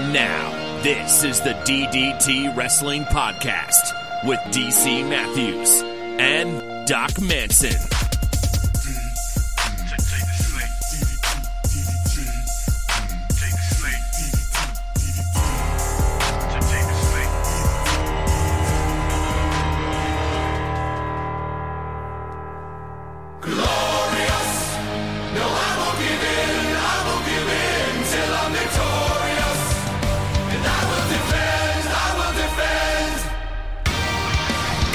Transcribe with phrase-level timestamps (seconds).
[0.00, 3.92] And now, this is the DDT Wrestling Podcast
[4.24, 5.82] with DC Matthews
[6.18, 7.99] and Doc Manson.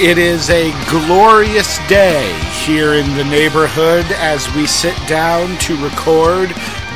[0.06, 2.32] It is a glorious day
[2.64, 6.54] here in the neighborhood as we sit down to record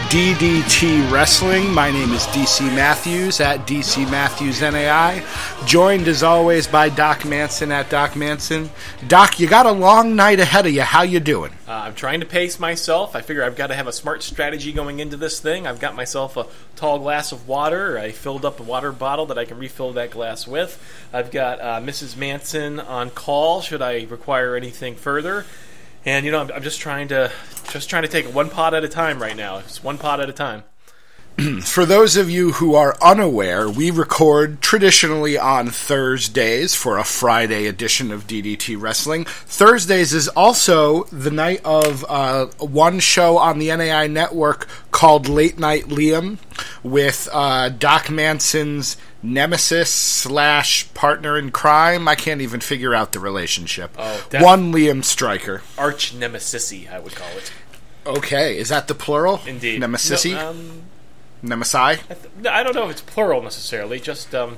[0.09, 1.72] DDT Wrestling.
[1.72, 5.23] My name is DC Matthews at DC Matthews NAI,
[5.67, 8.72] joined as always by Doc Manson at Doc Manson.
[9.08, 10.81] Doc, you got a long night ahead of you.
[10.81, 11.52] How you doing?
[11.67, 13.16] Uh, I'm trying to pace myself.
[13.16, 15.67] I figure I've got to have a smart strategy going into this thing.
[15.67, 18.00] I've got myself a tall glass of water.
[18.00, 20.83] I filled up a water bottle that I can refill that glass with.
[21.14, 22.17] I've got uh, Mrs.
[22.17, 25.45] Manson on call should I require anything further.
[26.05, 27.31] And you know, I'm, I'm just trying to
[27.72, 29.58] just trying to take it one pot at a time right now.
[29.58, 30.64] It's one pot at a time.
[31.62, 37.68] For those of you who are unaware, we record traditionally on Thursdays for a Friday
[37.68, 39.26] edition of DDT Wrestling.
[39.26, 45.58] Thursdays is also the night of uh, one show on the NAI network called Late
[45.58, 46.40] Night Liam
[46.84, 52.08] with uh, Doc Manson's nemesis slash partner in crime.
[52.08, 53.92] I can't even figure out the relationship.
[53.98, 55.62] Oh, one Liam Striker.
[55.78, 57.52] Arch nemesis, I would call it.
[58.06, 59.42] Okay, is that the plural?
[59.45, 59.80] Indeed.
[59.80, 60.26] Nemesis?
[60.26, 60.84] No, um,
[61.44, 61.76] Nemesi?
[61.76, 64.58] I, th- I don't know if it's plural necessarily, just um,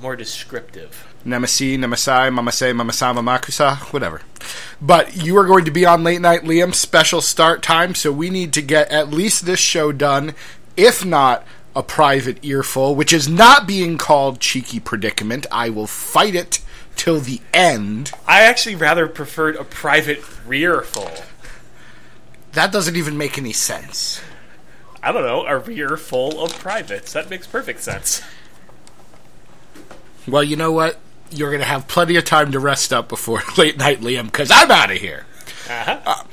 [0.00, 1.06] more descriptive.
[1.24, 4.20] Nemesi, Nemesai, Mamase, Mamasama, Makusa, whatever.
[4.80, 8.30] But you are going to be on Late Night Liam special start time, so we
[8.30, 10.34] need to get at least this show done,
[10.76, 15.46] if not a private earful, which is not being called Cheeky Predicament.
[15.50, 16.60] I will fight it
[16.96, 18.12] till the end.
[18.26, 21.10] I actually rather preferred a private rearful.
[22.52, 24.20] That doesn't even make any sense.
[25.04, 27.12] I don't know, a rear full of privates.
[27.12, 28.22] That makes perfect sense.
[30.26, 30.98] Well, you know what?
[31.30, 34.50] You're going to have plenty of time to rest up before Late Night Liam, because
[34.50, 35.26] I'm out of here.
[35.68, 36.24] Uh-huh.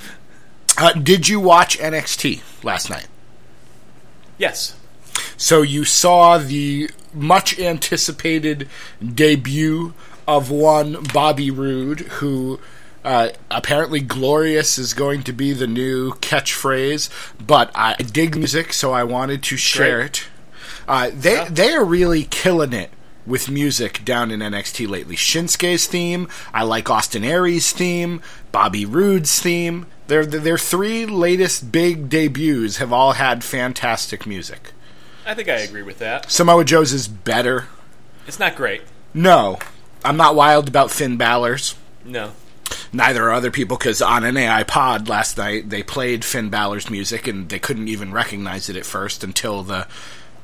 [0.77, 3.07] Uh, did you watch NXT last night?
[4.37, 4.75] yes.
[5.35, 8.69] So you saw the much anticipated
[9.03, 9.93] debut
[10.27, 12.59] of one Bobby Roode, who
[13.03, 17.09] uh, apparently "glorious" is going to be the new catchphrase.
[17.45, 20.05] But I dig music, so I wanted to share Great.
[20.05, 20.27] it.
[20.87, 22.91] Uh, they they are really killing it
[23.25, 25.15] with music down in NXT lately.
[25.15, 29.85] Shinsuke's theme, I like Austin Aries' theme, Bobby Roode's theme.
[30.07, 34.71] Their their three latest big debuts have all had fantastic music.
[35.25, 36.31] I think I agree with that.
[36.31, 37.67] Samoa Joe's is better.
[38.27, 38.81] It's not great.
[39.13, 39.59] No,
[40.03, 41.75] I'm not wild about Finn Balor's.
[42.03, 42.31] No.
[42.93, 46.89] Neither are other people because on an AI Pod last night they played Finn Balor's
[46.89, 49.87] music and they couldn't even recognize it at first until the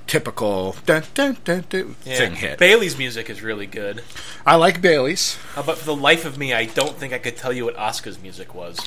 [0.07, 2.17] typical dun, dun, dun, dun Yeah.
[2.17, 2.57] thing hit.
[2.59, 4.03] Bayley's music is really good.
[4.45, 5.37] I like Bayley's.
[5.55, 7.75] Uh, but for the life of me, I don't think I could tell you what
[7.75, 8.79] Asuka's music was.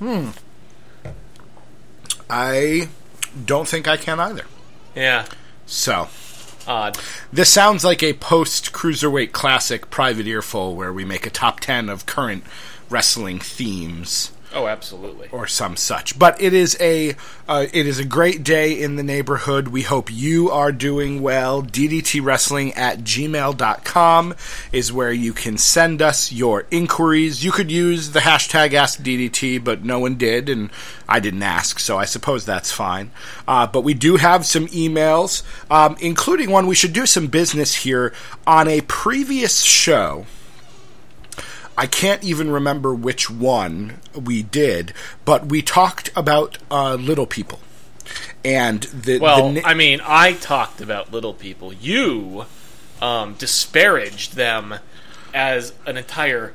[0.00, 0.30] Hmm.
[2.28, 2.88] I
[3.44, 4.44] don't think I can either.
[4.94, 5.26] Yeah.
[5.66, 6.08] So
[6.66, 6.98] Odd.
[7.32, 11.88] this sounds like a post cruiserweight classic private earful where we make a top ten
[11.88, 12.44] of current
[12.88, 14.30] wrestling themes.
[14.54, 15.28] Oh, absolutely.
[15.32, 16.18] or some such.
[16.18, 17.16] But it is a
[17.48, 19.68] uh, it is a great day in the neighborhood.
[19.68, 21.62] We hope you are doing well.
[21.62, 24.34] DDT Wrestling at gmail.com
[24.72, 27.44] is where you can send us your inquiries.
[27.44, 30.70] You could use the hashtag AskDDT, but no one did, and
[31.08, 33.10] I didn't ask, so I suppose that's fine.
[33.46, 37.74] Uh, but we do have some emails, um, including one we should do some business
[37.74, 38.14] here
[38.46, 40.26] on a previous show.
[41.76, 44.92] I can't even remember which one we did,
[45.24, 47.60] but we talked about uh, little people.
[48.44, 51.72] And the, Well, the, I mean, I talked about little people.
[51.72, 52.44] You
[53.00, 54.74] um, disparaged them
[55.32, 56.54] as an entire.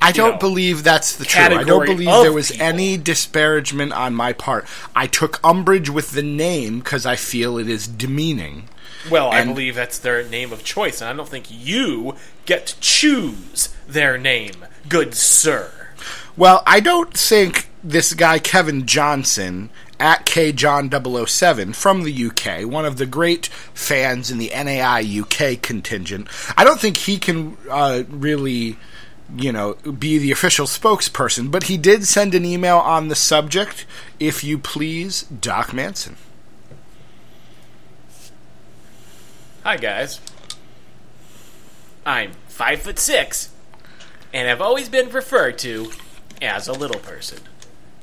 [0.00, 1.44] I don't know, believe that's the truth.
[1.44, 2.66] I don't believe there was people.
[2.66, 4.66] any disparagement on my part.
[4.94, 8.68] I took umbrage with the name because I feel it is demeaning.
[9.10, 12.16] Well, I believe that's their name of choice, and I don't think you
[12.46, 15.88] get to choose their name, good sir.
[16.36, 19.70] Well, I don't think this guy Kevin Johnson
[20.00, 26.28] at KJohn007 from the UK, one of the great fans in the NAI UK contingent,
[26.56, 28.76] I don't think he can uh, really,
[29.36, 33.86] you know, be the official spokesperson, but he did send an email on the subject.
[34.18, 36.16] If you please, Doc Manson.
[39.64, 40.20] Hi guys.
[42.04, 43.48] I'm five foot six,
[44.30, 45.90] and have always been referred to
[46.42, 47.38] as a little person.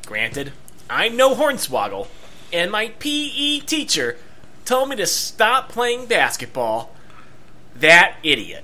[0.07, 0.53] Granted,
[0.89, 2.07] I'm no hornswoggle,
[2.51, 4.17] and my PE teacher
[4.65, 6.95] told me to stop playing basketball.
[7.75, 8.63] That idiot.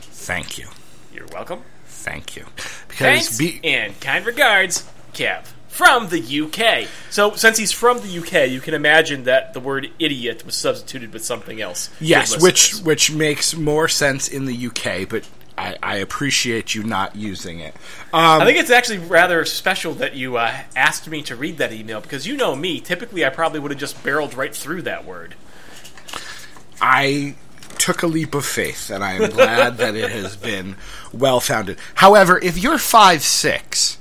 [0.00, 0.66] Thank you.
[1.14, 1.62] You're welcome.
[1.86, 2.46] Thank you.
[2.56, 6.86] Thanks be, and kind regards, Kev from the UK.
[7.08, 11.14] So, since he's from the UK, you can imagine that the word idiot was substituted
[11.14, 11.88] with something else.
[11.98, 15.26] yes, which which makes more sense in the UK, but
[15.56, 17.74] I, I appreciate you not using it.
[18.12, 21.72] Um, I think it's actually rather special that you uh, asked me to read that
[21.72, 22.78] email because you know me.
[22.78, 25.34] Typically, I probably would have just barreled right through that word.
[26.82, 27.36] I
[27.78, 30.76] took a leap of faith, and I am glad that it has been
[31.14, 31.78] well founded.
[31.94, 33.96] However, if you're five six,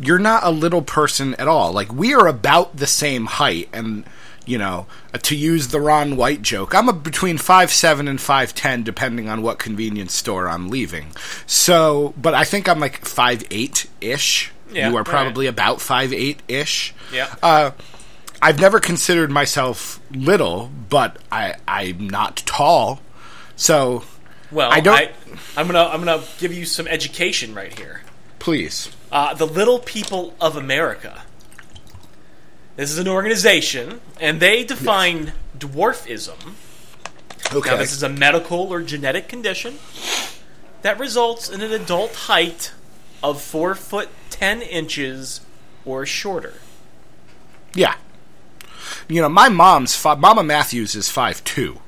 [0.00, 1.72] you're not a little person at all.
[1.72, 4.04] Like we are about the same height, and
[4.46, 8.20] you know, uh, to use the Ron White joke, I'm a, between five seven and
[8.20, 11.08] five ten, depending on what convenience store I'm leaving.
[11.46, 14.52] So, but I think I'm like five eight ish.
[14.72, 15.06] Yeah, you are right.
[15.06, 16.94] probably about five eight ish.
[17.12, 17.34] Yeah.
[17.42, 17.72] Uh,
[18.42, 23.00] I've never considered myself little, but I I'm not tall.
[23.56, 24.04] So
[24.50, 24.96] Well, I don't-
[25.56, 28.02] I, am gonna I'm gonna give you some education right here.
[28.40, 28.90] Please.
[29.12, 31.22] Uh, the Little People of America.
[32.76, 36.54] This is an organization, and they define dwarfism.
[37.52, 37.70] Okay.
[37.70, 39.78] Now, this is a medical or genetic condition
[40.82, 42.72] that results in an adult height
[43.22, 45.40] of four foot ten inches
[45.84, 46.54] or shorter.
[47.74, 47.94] yeah.
[49.08, 51.80] You know, my mom's fi- Mama Matthews is five two,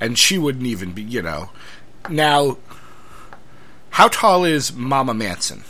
[0.00, 1.02] and she wouldn't even be.
[1.02, 1.50] You know,
[2.08, 2.58] now.
[3.90, 5.64] How tall is Mama Manson?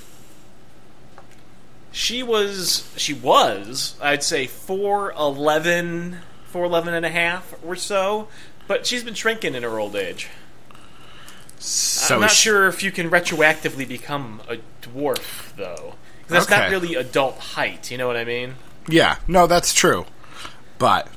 [1.90, 6.18] She was, she was, I'd say 4'11,
[6.52, 8.28] 4'11 and a half or so,
[8.66, 10.28] but she's been shrinking in her old age.
[11.58, 15.94] So I'm not she- sure if you can retroactively become a dwarf, though.
[16.28, 18.54] that's not really adult height, you know what I mean?
[18.88, 20.06] Yeah, no, that's true.
[20.78, 21.08] But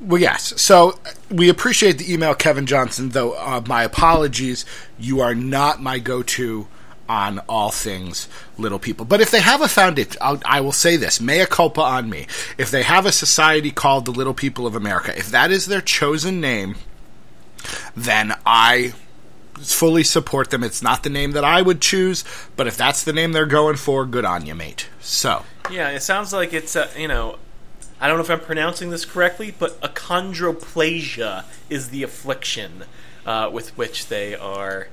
[0.00, 0.60] well, yes.
[0.60, 0.98] So
[1.30, 3.10] we appreciate the email, Kevin Johnson.
[3.10, 4.64] Though uh, my apologies,
[4.98, 6.66] you are not my go-to
[7.08, 8.28] on all things
[8.58, 9.04] little people.
[9.04, 12.26] But if they have a foundation, I'll, I will say this: mea culpa on me.
[12.58, 15.80] If they have a society called the Little People of America, if that is their
[15.80, 16.76] chosen name,
[17.96, 18.94] then I
[19.54, 20.64] fully support them.
[20.64, 22.24] It's not the name that I would choose,
[22.56, 24.88] but if that's the name they're going for, good on you, mate.
[25.00, 25.44] So.
[25.70, 27.38] Yeah, it sounds like it's, uh, you know,
[28.00, 32.84] I don't know if I'm pronouncing this correctly, but achondroplasia is the affliction
[33.24, 34.88] uh, with which they are.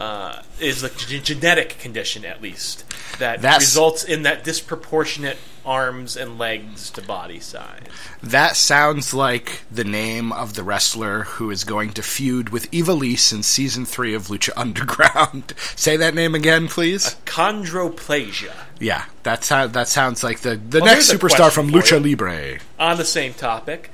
[0.00, 2.84] Uh, is a g- genetic condition, at least,
[3.18, 5.36] that That's- results in that disproportionate
[5.66, 7.82] arms and legs to body size.
[8.22, 13.30] That sounds like the name of the wrestler who is going to feud with Evilise
[13.30, 15.52] in season three of Lucha Underground.
[15.76, 17.16] Say that name again, please.
[17.26, 18.54] Chondroplasia.
[18.78, 22.02] Yeah, that's how, that sounds like the the Well, next superstar from Lucha.
[22.02, 22.58] Libre.
[22.78, 23.90] On the same topic,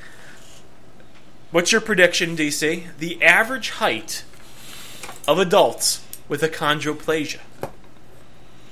[1.50, 2.84] what's your prediction, DC?
[3.00, 4.22] The average height
[5.26, 7.40] of adults with achondroplasia.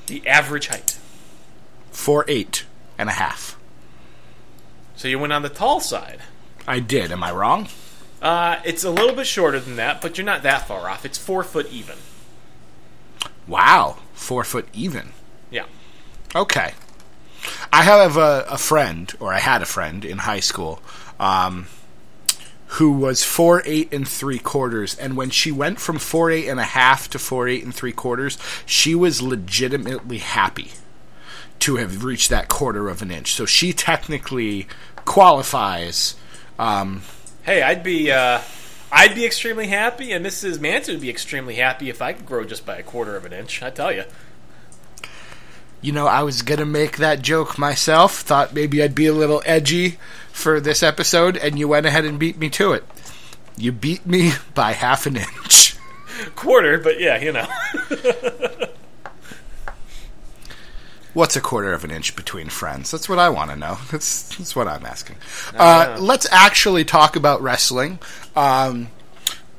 [0.07, 0.99] The average height.
[1.91, 2.65] Four eight
[2.99, 3.57] and a half.
[4.97, 6.21] So you went on the tall side.
[6.67, 7.13] I did.
[7.13, 7.69] Am I wrong?
[8.23, 11.05] Uh, it's a little bit shorter than that, but you're not that far off.
[11.05, 11.97] It's four foot even.
[13.47, 15.11] Wow, four foot even.
[15.51, 15.67] Yeah.
[16.35, 16.73] Okay.
[17.71, 20.81] I have a, a friend, or I had a friend in high school,
[21.21, 21.67] um,
[22.67, 26.59] who was four eight and three quarters, and when she went from four eight and
[26.59, 30.73] a half to four eight and three quarters, she was legitimately happy
[31.61, 33.35] to have reached that quarter of an inch.
[33.35, 34.67] So she technically
[35.05, 36.17] qualifies.
[36.59, 37.03] Um,
[37.45, 38.41] Hey, I'd be uh,
[38.91, 40.61] I'd be extremely happy, and Mrs.
[40.61, 43.35] Manson would be extremely happy if I could grow just by a quarter of an
[43.35, 43.63] inch.
[43.63, 44.05] I tell you.
[45.85, 48.21] You know, I was gonna make that joke myself.
[48.21, 49.99] Thought maybe I'd be a little edgy
[50.33, 52.85] for this episode, and you went ahead and beat me to it.
[53.59, 55.77] You beat me by half an inch.
[56.37, 57.47] Quarter, but yeah, you know.
[61.13, 62.91] What's a quarter of an inch between friends?
[62.91, 63.79] That's what I want to know.
[63.93, 65.15] That's that's what I'm asking.
[65.55, 68.01] Uh, let's actually talk about wrestling.
[68.35, 68.89] Um,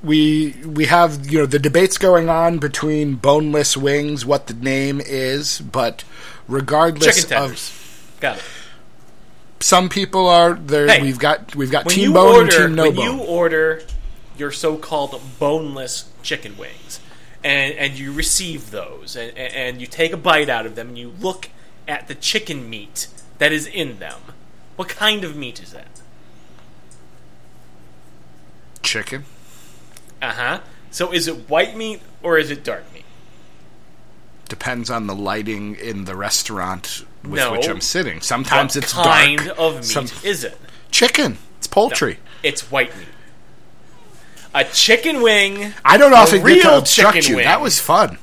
[0.06, 5.02] we we have you know the debates going on between boneless wings, what the name
[5.02, 6.04] is, but
[6.48, 8.18] regardless of.
[8.22, 8.44] Got it.
[9.60, 10.88] some people are there.
[10.88, 13.18] Hey, we've got we've got team bone order, and team no when bone.
[13.18, 13.82] you order
[14.38, 17.00] your so-called boneless chicken wings,
[17.44, 20.98] and and you receive those, and and you take a bite out of them, and
[20.98, 21.50] you look
[21.88, 23.08] at the chicken meat
[23.38, 24.20] that is in them,
[24.76, 25.88] what kind of meat is that?
[28.86, 29.26] chicken.
[30.26, 30.60] Uh huh.
[30.92, 33.04] So is it white meat or is it dark meat?
[34.50, 37.52] Depends on the lighting in the restaurant with No.
[37.52, 38.22] which I'm sitting.
[38.22, 39.60] Sometimes what it's kind dark.
[39.60, 40.58] of meat Some- is it?
[40.92, 41.38] chicken.
[41.58, 42.20] It's poultry.
[42.44, 43.08] It's white meat.
[44.54, 47.36] A chicken wing, I don't often get to obstruct you.
[47.38, 47.46] wing.
[47.46, 48.18] That was fun.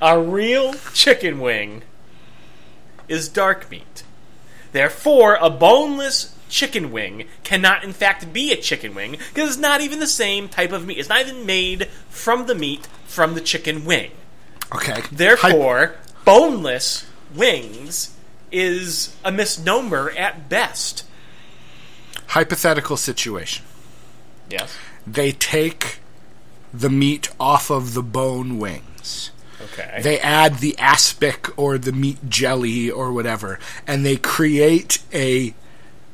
[0.00, 1.82] a real chicken wing,
[3.08, 4.02] is dark meat.
[4.72, 9.80] Therefore, a boneless chicken wing cannot, in fact, be a chicken wing because it's not
[9.80, 10.98] even the same type of meat.
[10.98, 14.10] It's not even made from the meat from the chicken wing.
[14.74, 15.02] Okay.
[15.12, 18.14] Therefore, boneless wings
[18.50, 21.04] is a misnomer at best.
[22.28, 23.64] hypothetical situation.
[24.50, 24.76] Yes.
[25.06, 26.00] They take
[26.72, 29.30] the meat off of the bone wings.
[29.60, 30.00] Okay.
[30.02, 35.54] They add the aspic or the meat jelly or whatever, and they create a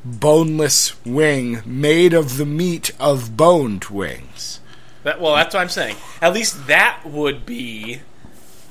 [0.04, 4.60] boneless wing made of the meat of boned wings.
[5.04, 5.96] That, well, that's what I'm saying.
[6.20, 8.00] At least that would be,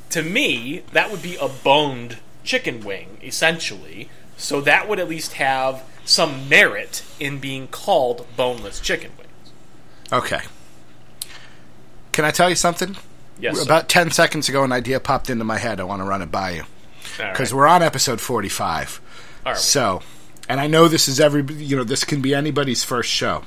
[0.10, 4.10] to me, that would be a boned chicken wing, essentially.
[4.38, 9.54] So that would at least have some merit in being called boneless chicken wings.
[10.12, 10.42] Okay.
[12.12, 12.98] Can I tell you something?
[13.40, 13.58] Yes.
[13.58, 13.64] sir.
[13.64, 15.80] About 10 seconds ago, an idea popped into my head.
[15.80, 16.62] I want to run it by you.
[16.62, 17.34] All right.
[17.34, 19.02] Because we're on episode 45.
[19.46, 19.60] Are we?
[19.60, 20.02] So,
[20.52, 23.44] and I know this is every, you know, this can be anybody's first show.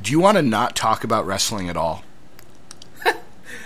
[0.00, 2.04] Do you want to not talk about wrestling at all?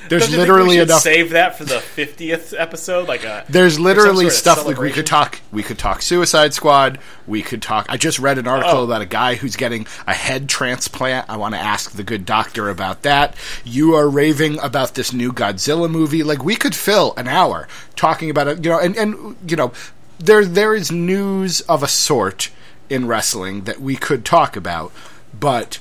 [0.09, 1.03] There's Don't you think literally enough.
[1.03, 3.45] Save that for the 50th episode, like a.
[3.51, 5.39] There's literally sort of stuff like we could talk.
[5.53, 6.99] We could talk Suicide Squad.
[7.27, 7.85] We could talk.
[7.91, 8.53] I just read an oh.
[8.53, 8.85] article Oh.
[8.85, 11.29] about a guy who's getting a head transplant.
[11.29, 13.37] I want to ask the good doctor about that.
[13.65, 16.23] You are raving about this new Godzilla movie.
[16.23, 18.65] Like we could fill an hour talking about it.
[18.65, 19.73] You know, and and you know,
[20.19, 22.51] there there is news of a sort
[22.89, 24.93] in wrestling that we could talk about,
[25.39, 25.79] but.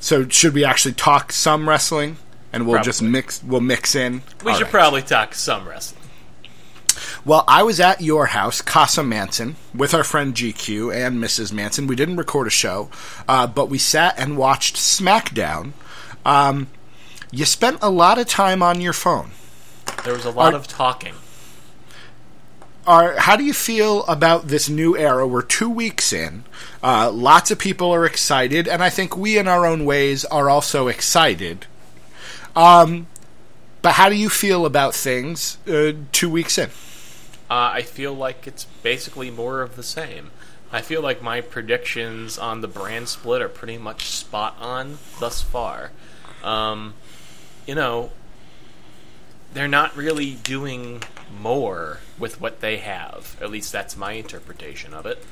[0.00, 2.18] So should we actually talk some wrestling,
[2.52, 3.42] and we'll just mix?
[3.42, 4.20] We'll mix in.
[4.44, 4.70] We All should right.
[4.70, 6.04] probably talk some wrestling.
[7.24, 11.52] Well, I was at your house, Casa Manson, with our friend GQ and Mrs.
[11.52, 11.86] Manson.
[11.86, 12.90] We didn't record a show,
[13.26, 15.72] uh, but we sat and watched SmackDown.
[16.24, 16.68] Um,
[17.30, 19.30] you spent a lot of time on your phone.
[20.04, 21.14] There was a lot of talking.
[22.86, 25.26] Are, how do you feel about this new era?
[25.26, 26.44] We're two weeks in.
[26.82, 30.50] Uh, lots of people are excited, and I think we, in our own ways, are
[30.50, 31.66] also excited.
[32.54, 33.06] Um,
[33.80, 36.68] but how do you feel about things uh, two weeks in?
[37.50, 40.30] Uh, I feel like it's basically more of the same.
[40.70, 45.40] I feel like my predictions on the brand split are pretty much spot on thus
[45.40, 45.90] far.
[46.42, 46.94] Um,
[47.66, 48.10] you know,
[49.54, 51.02] they're not really doing
[51.40, 53.36] more with what they have.
[53.40, 55.24] At least that's my interpretation of it.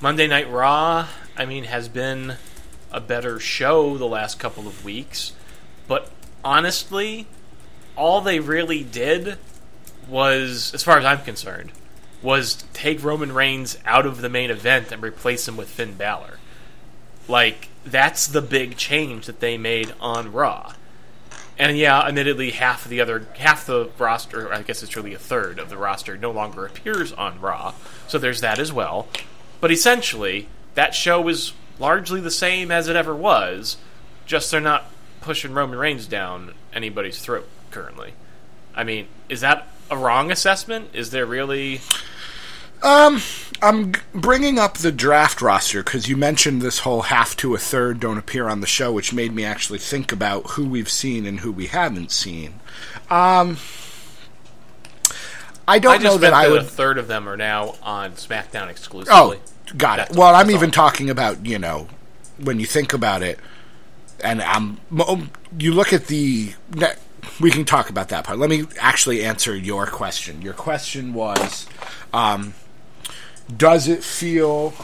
[0.00, 2.36] Monday Night Raw, I mean, has been
[2.92, 5.32] a better show the last couple of weeks,
[5.88, 6.10] but
[6.44, 7.26] honestly,
[7.96, 9.38] all they really did
[10.08, 11.72] was, as far as I'm concerned,
[12.22, 16.38] was take Roman Reigns out of the main event and replace him with Finn Balor.
[17.28, 20.74] Like, that's the big change that they made on Raw.
[21.58, 25.18] And yeah, admittedly, half of the other half the roster, I guess it's really a
[25.18, 27.74] third of the roster, no longer appears on Raw.
[28.08, 29.06] So there's that as well.
[29.60, 33.76] But essentially, that show is largely the same as it ever was.
[34.26, 38.14] Just they're not pushing Roman Reigns down anybody's throat currently.
[38.74, 40.90] I mean, is that a wrong assessment?
[40.92, 41.80] Is there really?
[42.84, 43.22] Um,
[43.62, 47.98] I'm bringing up the draft roster because you mentioned this whole half to a third
[47.98, 51.40] don't appear on the show, which made me actually think about who we've seen and
[51.40, 52.60] who we haven't seen.
[53.08, 53.56] Um,
[55.66, 56.60] I don't I know that I would.
[56.60, 59.38] a third of them are now on SmackDown exclusively.
[59.38, 60.14] Oh, got it.
[60.14, 60.72] Well, I'm even on.
[60.72, 61.88] talking about you know
[62.38, 63.38] when you think about it,
[64.22, 64.78] and I'm
[65.58, 66.52] you look at the.
[67.40, 68.38] We can talk about that part.
[68.38, 70.42] Let me actually answer your question.
[70.42, 71.66] Your question was,
[72.12, 72.52] um,
[73.54, 74.74] does it feel?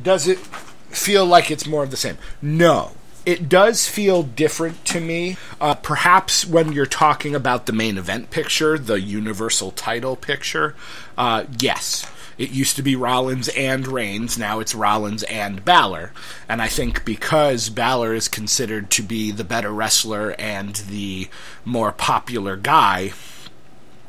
[0.00, 2.18] Does it feel like it's more of the same?
[2.40, 2.92] No.
[3.24, 5.36] It does feel different to me.
[5.60, 10.76] Uh, perhaps when you're talking about the main event picture, the universal title picture,
[11.18, 12.06] uh, yes.
[12.38, 16.12] It used to be Rollins and Reigns, now it's Rollins and Balor.
[16.48, 21.28] And I think because Balor is considered to be the better wrestler and the
[21.64, 23.08] more popular guy,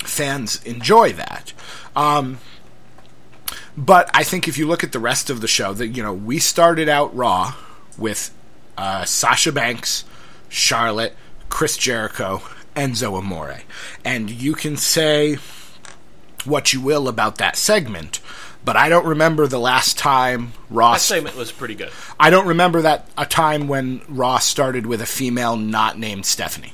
[0.03, 1.53] fans enjoy that.
[1.95, 2.39] Um,
[3.77, 6.13] but I think if you look at the rest of the show, that you know,
[6.13, 7.53] we started out Raw
[7.97, 8.33] with
[8.77, 10.05] uh, Sasha Banks,
[10.49, 11.15] Charlotte,
[11.49, 12.41] Chris Jericho,
[12.75, 13.61] Enzo Amore,
[14.05, 15.37] and you can say
[16.45, 18.19] what you will about that segment,
[18.63, 20.93] but I don't remember the last time Raw.
[20.93, 21.91] That segment was pretty good.
[22.19, 26.73] I don't remember that a time when Raw started with a female not named Stephanie.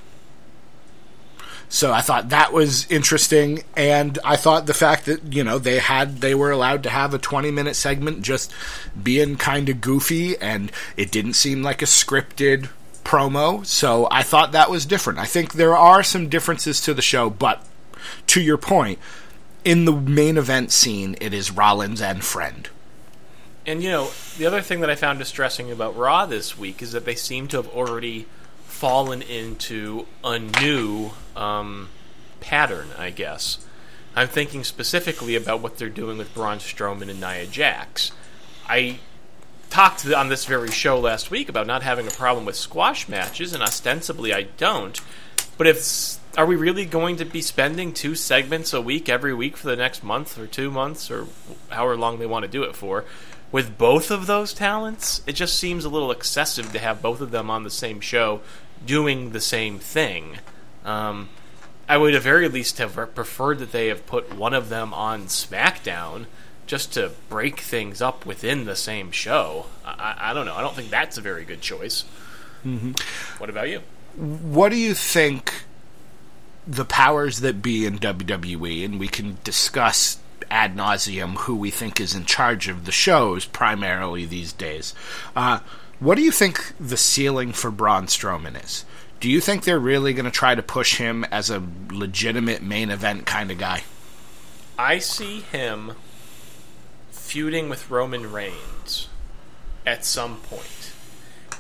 [1.74, 5.80] So I thought that was interesting, and I thought the fact that you know they
[5.80, 8.54] had they were allowed to have a twenty minute segment just
[9.02, 12.70] being kind of goofy, and it didn't seem like a scripted
[13.04, 13.66] promo.
[13.66, 15.18] So I thought that was different.
[15.18, 17.66] I think there are some differences to the show, but
[18.28, 19.00] to your point,
[19.66, 22.70] in the main event scene, it is Rollins and Friend.
[23.66, 26.92] And you know, the other thing that I found distressing about Raw this week is
[26.92, 28.28] that they seem to have already
[28.84, 31.88] fallen into a new um,
[32.42, 33.66] pattern, I guess.
[34.14, 38.12] I'm thinking specifically about what they're doing with Braun Strowman and Nia Jax.
[38.68, 39.00] I
[39.70, 43.54] talked on this very show last week about not having a problem with squash matches,
[43.54, 45.00] and ostensibly I don't.
[45.58, 49.56] But if are we really going to be spending two segments a week every week
[49.56, 51.28] for the next month or two months or
[51.70, 53.06] however long they want to do it for?
[53.50, 57.30] With both of those talents, it just seems a little excessive to have both of
[57.30, 58.42] them on the same show
[58.86, 60.40] doing the same thing.
[60.86, 61.30] Um,
[61.88, 65.26] I would at very least have preferred that they have put one of them on
[65.26, 66.26] SmackDown
[66.66, 69.66] just to break things up within the same show.
[69.86, 70.56] I, I don't know.
[70.56, 72.06] I don't think that's a very good choice.
[72.66, 72.94] Mm-hmm.
[73.38, 73.82] What about you?
[74.16, 75.64] What do you think
[76.66, 82.00] the powers that be in WWE, and we can discuss ad nauseum who we think
[82.00, 84.94] is in charge of the shows primarily these days.
[85.36, 85.60] Uh,
[86.04, 88.84] what do you think the ceiling for Braun Strowman is?
[89.22, 92.90] Do you think they're really going to try to push him as a legitimate main
[92.90, 93.84] event kind of guy?
[94.78, 95.94] I see him
[97.12, 99.08] feuding with Roman Reigns
[99.86, 100.92] at some point.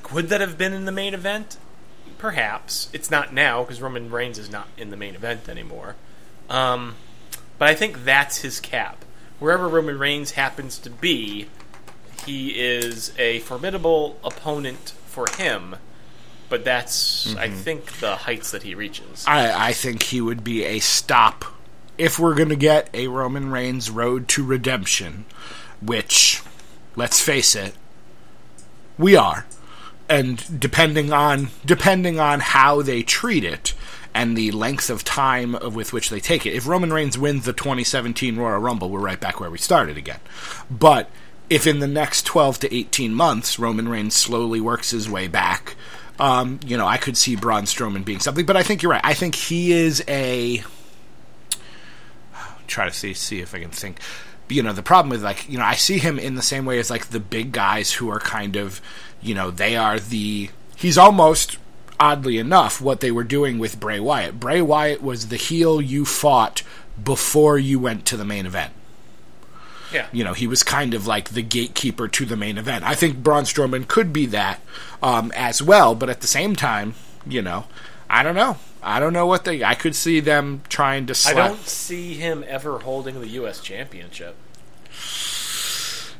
[0.04, 1.56] Could that have been in the main event?
[2.18, 2.90] Perhaps.
[2.92, 5.96] It's not now because Roman Reigns is not in the main event anymore.
[6.50, 6.96] Um,
[7.58, 9.06] but I think that's his cap.
[9.40, 11.48] Wherever Roman Reigns happens to be,
[12.26, 15.76] he is a formidable opponent for him.
[16.50, 17.40] But that's, mm-hmm.
[17.40, 19.26] I think, the heights that he reaches.
[19.28, 21.46] I, I think he would be a stop
[21.98, 25.26] if we're going to get a Roman Reigns road to redemption,
[25.82, 26.42] which,
[26.96, 27.76] let's face it,
[28.98, 29.46] we are.
[30.10, 33.74] And depending on depending on how they treat it,
[34.14, 36.54] and the length of time of with which they take it.
[36.54, 40.20] If Roman Reigns wins the 2017 Royal Rumble, we're right back where we started again.
[40.70, 41.10] But
[41.54, 45.76] if in the next 12 to 18 months Roman Reigns slowly works his way back,
[46.20, 48.46] um, you know, I could see Braun Strowman being something.
[48.46, 49.02] But I think you're right.
[49.04, 50.64] I think he is a.
[52.68, 54.00] Try to see see if I can think.
[54.50, 56.80] You know, the problem with like you know, I see him in the same way
[56.80, 58.82] as like the big guys who are kind of,
[59.22, 60.50] you know, they are the.
[60.76, 61.58] He's almost
[62.00, 64.40] oddly enough, what they were doing with Bray Wyatt.
[64.40, 66.64] Bray Wyatt was the heel you fought
[67.02, 68.74] before you went to the main event.
[69.94, 70.08] Yeah.
[70.12, 72.84] You know, he was kind of like the gatekeeper to the main event.
[72.84, 74.62] I think Braun Strowman could be that
[75.02, 77.66] um, as well, but at the same time, you know,
[78.10, 78.58] I don't know.
[78.82, 79.64] I don't know what they.
[79.64, 81.16] I could see them trying to.
[81.16, 81.38] Slap.
[81.38, 83.62] I don't see him ever holding the U.S.
[83.62, 84.36] Championship.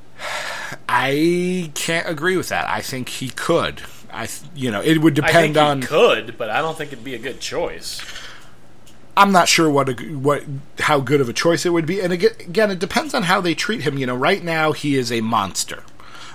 [0.88, 2.68] I can't agree with that.
[2.70, 3.82] I think he could.
[4.12, 7.20] I you know it would depend on could, but I don't think it'd be a
[7.20, 8.00] good choice.
[9.16, 10.44] I'm not sure what a, what
[10.80, 13.54] how good of a choice it would be, and again, it depends on how they
[13.54, 13.98] treat him.
[13.98, 15.84] You know, right now he is a monster,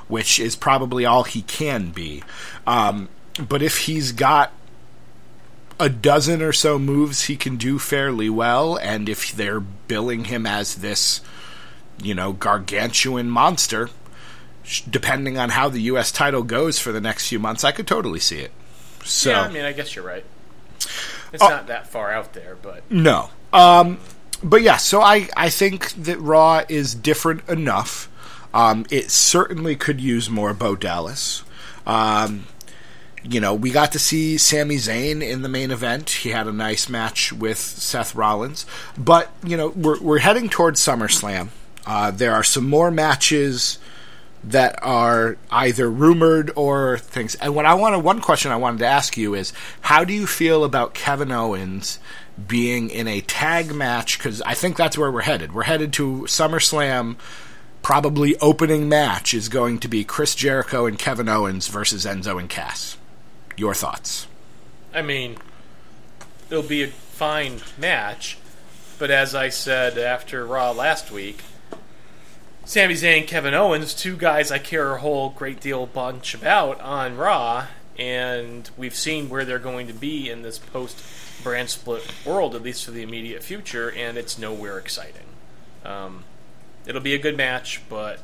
[0.07, 2.23] which is probably all he can be.
[2.67, 3.09] Um,
[3.49, 4.53] but if he's got
[5.81, 10.47] a dozen or so moves he can do fairly well, and if they're billing him
[10.47, 11.21] as this,
[12.03, 13.91] you know, gargantuan monster,
[14.88, 16.12] depending on how the U.S.
[16.12, 18.53] title goes for the next few months, I could totally see it.
[19.05, 20.25] So, yeah, I mean, I guess you're right.
[21.33, 23.31] It's uh, not that far out there, but no.
[23.53, 23.99] Um,
[24.43, 28.09] but yeah, so I I think that Raw is different enough.
[28.55, 31.45] Um, it certainly could use more Bo Dallas.
[31.87, 32.47] Um,
[33.23, 36.11] you know, we got to see Sami Zayn in the main event.
[36.11, 38.64] He had a nice match with Seth Rollins.
[38.97, 41.49] But, you know, we're, we're heading towards SummerSlam.
[41.87, 43.79] Uh, there are some more matches
[44.44, 47.35] that are either rumored or things.
[47.37, 50.27] And what I wanted, one question I wanted to ask you is, how do you
[50.27, 51.98] feel about Kevin Owens
[52.46, 54.18] being in a tag match?
[54.18, 55.53] Because I think that's where we're headed.
[55.53, 57.16] We're headed to SummerSlam.
[57.83, 62.48] Probably opening match is going to be Chris Jericho and Kevin Owens versus Enzo and
[62.48, 62.96] Cass.
[63.57, 64.27] Your thoughts?
[64.94, 65.37] I mean,
[66.51, 68.38] it'll be a fine match,
[68.98, 71.42] but as I said after Raw last week,
[72.68, 77.16] Sami Zayn, Kevin Owens, two guys I care a whole great deal bunch about on
[77.16, 81.02] Raw, and we've seen where they're going to be in this post
[81.42, 85.24] brand split world, at least for the immediate future, and it's nowhere exciting.
[85.83, 86.24] Um,
[86.85, 88.20] It'll be a good match, but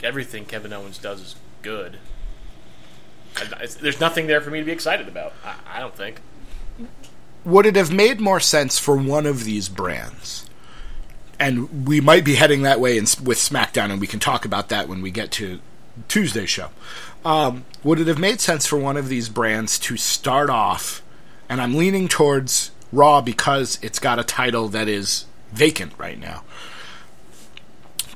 [0.00, 1.98] everything Kevin Owens does is good.
[3.80, 5.32] There's nothing there for me to be excited about.
[5.44, 6.20] I, I don't think.
[7.44, 10.48] would it have made more sense for one of these brands?
[11.44, 14.70] And we might be heading that way in, with SmackDown, and we can talk about
[14.70, 15.60] that when we get to
[16.08, 16.70] Tuesday's show.
[17.22, 21.02] Um, would it have made sense for one of these brands to start off?
[21.46, 26.44] And I'm leaning towards Raw because it's got a title that is vacant right now.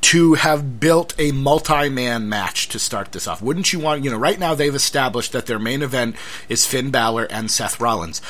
[0.01, 3.43] To have built a multi man match to start this off.
[3.43, 6.17] Wouldn't you want, you know, right now they've established that their main event
[6.49, 8.23] is Finn Balor and Seth Rollins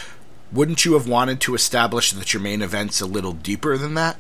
[0.50, 4.16] wouldn't you have wanted to establish that your main event's a little deeper than that?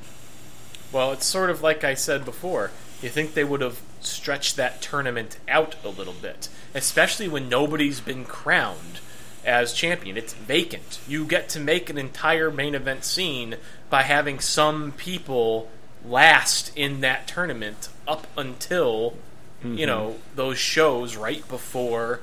[0.92, 2.70] Well, it's sort of like I said before.
[3.02, 8.00] You think they would have stretched that tournament out a little bit, especially when nobody's
[8.00, 9.00] been crowned
[9.44, 10.16] as champion.
[10.16, 11.00] It's vacant.
[11.06, 13.56] You get to make an entire main event scene
[13.90, 15.70] by having some people
[16.04, 19.16] last in that tournament up until
[19.62, 19.86] you mm-hmm.
[19.86, 22.20] know those shows right before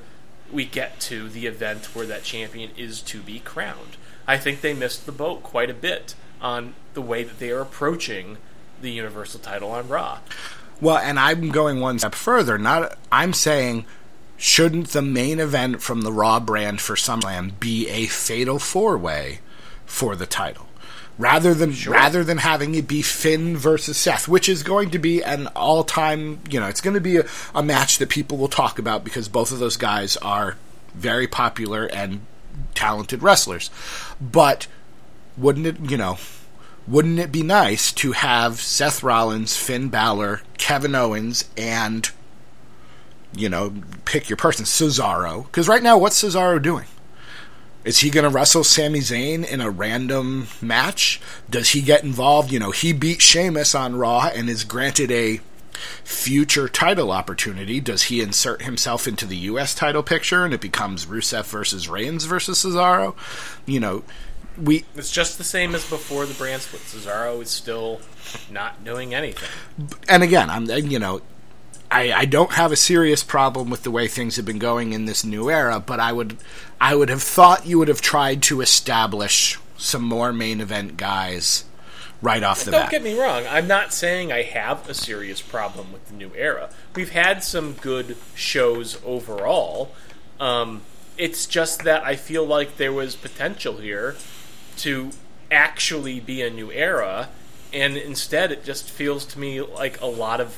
[0.50, 3.96] we get to the event where that champion is to be crowned.
[4.26, 7.60] I think they missed the boat quite a bit on the way that they are
[7.60, 8.38] approaching
[8.80, 10.18] the Universal title on Raw.
[10.80, 12.58] Well, and I'm going one step further.
[12.58, 13.86] Not I'm saying
[14.36, 19.40] shouldn't the main event from the Raw brand for SummerSlam be a fatal four way
[19.86, 20.66] for the title?
[21.18, 25.22] Rather than rather than having it be Finn versus Seth, which is going to be
[25.22, 28.48] an all time you know, it's going to be a, a match that people will
[28.48, 30.56] talk about because both of those guys are
[30.94, 32.20] very popular and
[32.74, 33.70] talented wrestlers.
[34.20, 34.66] But
[35.38, 36.18] wouldn't it you know
[36.88, 42.10] wouldn't it be nice to have Seth Rollins, Finn Balor, Kevin Owens, and
[43.34, 45.44] you know, pick your person, Cesaro?
[45.46, 46.86] Because right now, what's Cesaro doing?
[47.84, 51.20] Is he going to wrestle Sami Zayn in a random match?
[51.48, 52.50] Does he get involved?
[52.50, 55.40] You know, he beat Sheamus on Raw and is granted a
[56.02, 57.78] future title opportunity.
[57.78, 59.72] Does he insert himself into the U.S.
[59.72, 63.14] title picture and it becomes Rusev versus Reigns versus Cesaro?
[63.66, 64.02] You know,
[64.60, 66.82] we It's just the same as before the brand split.
[66.82, 68.00] Cesaro is still
[68.50, 69.48] not doing anything.
[70.08, 71.22] and again, I'm you know,
[71.90, 75.04] I, I don't have a serious problem with the way things have been going in
[75.04, 76.36] this new era, but I would
[76.80, 81.64] I would have thought you would have tried to establish some more main event guys
[82.22, 82.90] right off the bat.
[82.90, 83.44] Don't get me wrong.
[83.48, 86.70] I'm not saying I have a serious problem with the new era.
[86.94, 89.92] We've had some good shows overall.
[90.40, 90.82] Um,
[91.18, 94.16] it's just that I feel like there was potential here
[94.78, 95.10] to
[95.50, 97.28] actually be a new era,
[97.72, 100.56] and instead it just feels to me like a lot of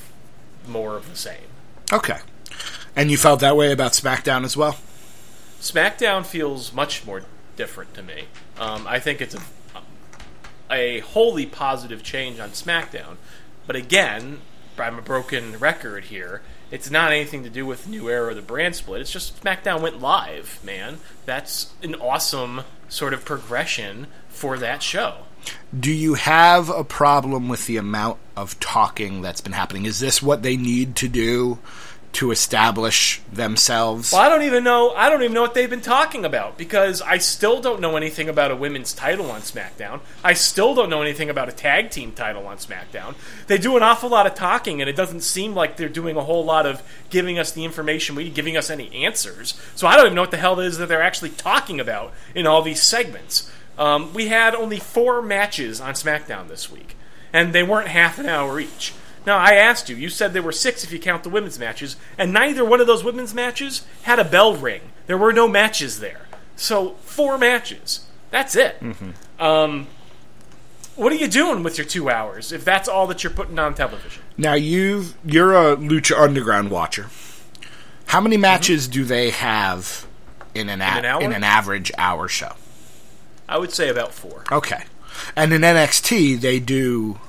[0.66, 1.48] more of the same.
[1.92, 2.18] okay,
[2.96, 4.76] and you felt that way about SmackDown as well.
[5.60, 7.22] SmackDown feels much more
[7.56, 8.24] different to me.
[8.58, 9.40] Um, I think it's a
[10.70, 13.16] a wholly positive change on SmackDown,
[13.66, 14.40] but again,
[14.78, 16.42] I'm a broken record here.
[16.70, 19.00] It's not anything to do with new era or the brand split.
[19.00, 20.98] It's just SmackDown went live, man.
[21.24, 25.18] That's an awesome sort of progression for that show.
[25.78, 29.86] Do you have a problem with the amount of talking that's been happening?
[29.86, 31.58] Is this what they need to do
[32.12, 34.12] to establish themselves?
[34.12, 34.90] Well, I don't even know.
[34.90, 38.28] I don't even know what they've been talking about because I still don't know anything
[38.28, 40.00] about a women's title on SmackDown.
[40.24, 43.14] I still don't know anything about a tag team title on SmackDown.
[43.46, 46.22] They do an awful lot of talking, and it doesn't seem like they're doing a
[46.22, 49.60] whole lot of giving us the information we giving us any answers.
[49.74, 52.12] So I don't even know what the hell it is that they're actually talking about
[52.34, 53.50] in all these segments.
[53.78, 56.96] Um, we had only four matches on SmackDown this week,
[57.32, 58.92] and they weren't half an hour each.
[59.28, 61.96] Now, I asked you, you said there were six if you count the women's matches,
[62.16, 64.80] and neither one of those women's matches had a bell ring.
[65.06, 66.22] There were no matches there.
[66.56, 68.06] So, four matches.
[68.30, 68.82] That's it.
[69.38, 69.86] Um,
[70.96, 73.74] what are you doing with your two hours if that's all that you're putting on
[73.74, 74.22] television?
[74.38, 77.08] Now you've, you're a Lucha Underground watcher.
[78.06, 80.06] How many matches do they have
[80.54, 81.04] in an, a- Mm-hmm.
[81.18, 82.52] an in an average hour show?
[83.46, 84.44] I would say about four.
[84.50, 84.84] Okay,
[85.36, 87.20] and in NXT they do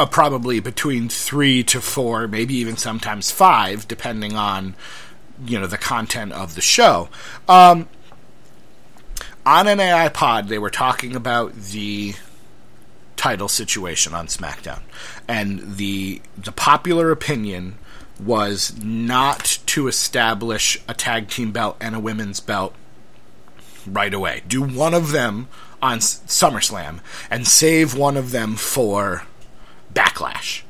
[0.00, 4.74] a probably between three to four, maybe even sometimes five, depending on
[5.44, 7.10] you know the content of the show.
[7.46, 7.86] Um,
[9.44, 12.14] on an AI pod, they were talking about the
[13.16, 14.80] title situation on SmackDown,
[15.28, 17.76] and the the popular opinion
[18.18, 22.74] was not to establish a tag team belt and a women's belt
[23.86, 24.42] right away.
[24.48, 25.48] Do one of them
[25.82, 29.24] on SummerSlam and save one of them for
[29.94, 30.62] Backlash.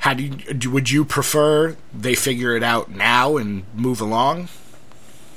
[0.00, 4.48] How do you, would you prefer they figure it out now and move along?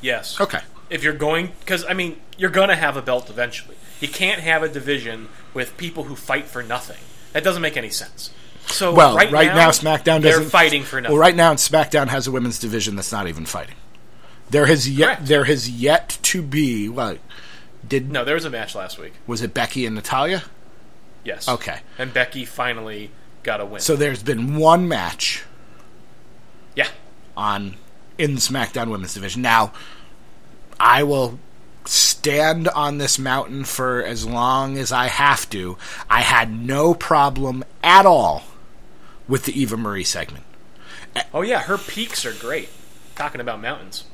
[0.01, 0.39] Yes.
[0.39, 0.59] Okay.
[0.89, 3.75] If you're going, because I mean, you're gonna have a belt eventually.
[3.99, 6.97] You can't have a division with people who fight for nothing.
[7.33, 8.31] That doesn't make any sense.
[8.67, 11.13] So Well, right, right, now, now, SmackDown they're doesn't fighting for nothing.
[11.13, 13.75] Well, right now SmackDown has a women's division that's not even fighting.
[14.49, 15.25] There has yet Correct.
[15.27, 17.17] there has yet to be well,
[17.87, 19.13] did No, there was a match last week.
[19.25, 20.43] was it Becky and Natalya?
[21.23, 21.47] Yes.
[21.47, 21.79] Okay.
[21.97, 23.11] And Becky finally
[23.43, 23.81] got a win.
[23.81, 25.43] So there's been one match
[26.75, 26.87] yeah.
[27.37, 27.75] on
[28.17, 29.41] in the SmackDown Women's Division.
[29.41, 29.73] Now,
[30.79, 31.39] I will
[31.85, 35.77] stand on this mountain for as long as I have to.
[36.09, 38.43] I had no problem at all
[39.27, 40.43] with the Eva Marie segment.
[41.33, 42.69] Oh yeah, her peaks are great.
[43.15, 44.05] Talking about mountains.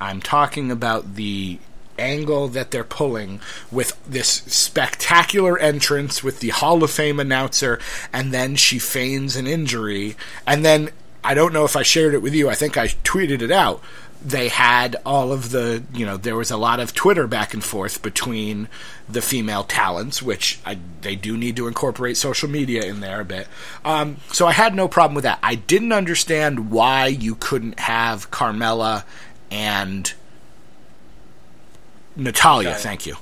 [0.00, 1.58] I'm talking about the
[2.00, 7.78] angle that they're pulling with this spectacular entrance with the Hall of Fame announcer,
[8.12, 10.90] and then she feigns an injury, and then
[11.22, 12.48] I don't know if I shared it with you.
[12.48, 13.82] I think I tweeted it out.
[14.22, 17.64] They had all of the, you know, there was a lot of Twitter back and
[17.64, 18.68] forth between
[19.08, 23.24] the female talents, which I, they do need to incorporate social media in there a
[23.24, 23.48] bit.
[23.82, 25.38] Um, so I had no problem with that.
[25.42, 29.04] I didn't understand why you couldn't have Carmella
[29.50, 30.12] and
[32.16, 33.16] Natalya, thank you.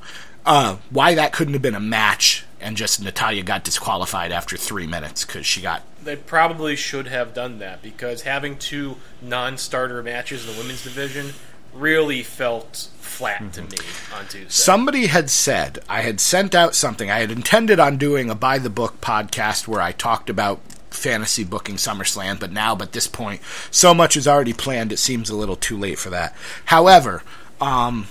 [0.46, 4.86] Uh, why that couldn't have been a match and just Natalya got disqualified after three
[4.86, 5.82] minutes because she got.
[6.02, 11.34] They probably should have done that because having two non-starter matches in the women's division
[11.74, 13.76] really felt flat to me
[14.14, 14.46] on Tuesday.
[14.48, 17.10] Somebody had said, I had sent out something.
[17.10, 21.44] I had intended on doing a by the book podcast where I talked about fantasy
[21.44, 25.36] booking SummerSlam, but now, at this point, so much is already planned, it seems a
[25.36, 26.34] little too late for that.
[26.64, 27.22] However,
[27.60, 28.06] um,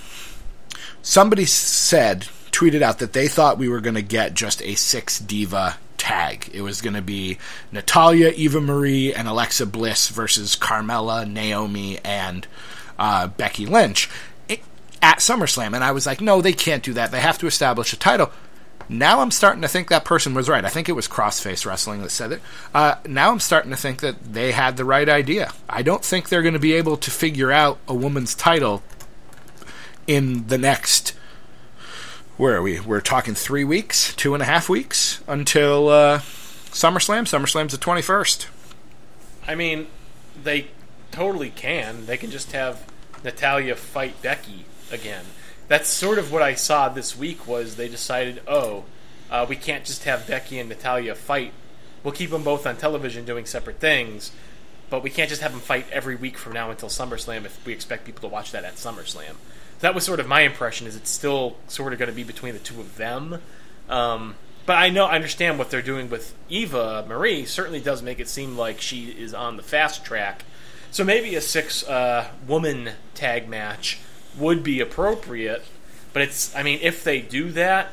[1.02, 5.18] somebody said, tweeted out that they thought we were going to get just a six
[5.18, 6.50] diva tag.
[6.52, 7.38] It was going to be
[7.72, 12.46] Natalya, Eva Marie, and Alexa Bliss versus Carmella, Naomi, and
[12.98, 14.08] uh, Becky Lynch
[15.02, 15.74] at SummerSlam.
[15.74, 17.10] And I was like, no, they can't do that.
[17.10, 18.32] They have to establish a title.
[18.88, 20.64] Now I'm starting to think that person was right.
[20.64, 22.40] I think it was Crossface Wrestling that said it.
[22.72, 25.52] Uh, now I'm starting to think that they had the right idea.
[25.68, 28.82] I don't think they're going to be able to figure out a woman's title
[30.08, 31.14] in the next
[32.38, 32.78] where are we?
[32.78, 37.24] We're talking three weeks, two and a half weeks until uh, SummerSlam.
[37.24, 38.46] SummerSlam's the twenty first.
[39.46, 39.88] I mean,
[40.40, 40.68] they
[41.10, 42.06] totally can.
[42.06, 42.86] They can just have
[43.24, 45.24] Natalya fight Becky again.
[45.66, 47.48] That's sort of what I saw this week.
[47.48, 48.84] Was they decided, oh,
[49.32, 51.52] uh, we can't just have Becky and Natalya fight.
[52.04, 54.30] We'll keep them both on television doing separate things,
[54.90, 57.72] but we can't just have them fight every week from now until SummerSlam if we
[57.72, 59.34] expect people to watch that at SummerSlam.
[59.80, 60.86] That was sort of my impression.
[60.86, 63.40] Is it's still sort of going to be between the two of them.
[63.88, 64.34] Um,
[64.66, 67.46] but I know I understand what they're doing with Eva Marie.
[67.46, 70.44] Certainly does make it seem like she is on the fast track.
[70.90, 73.98] So maybe a six uh, woman tag match
[74.38, 75.64] would be appropriate.
[76.12, 77.88] But it's I mean if they do that,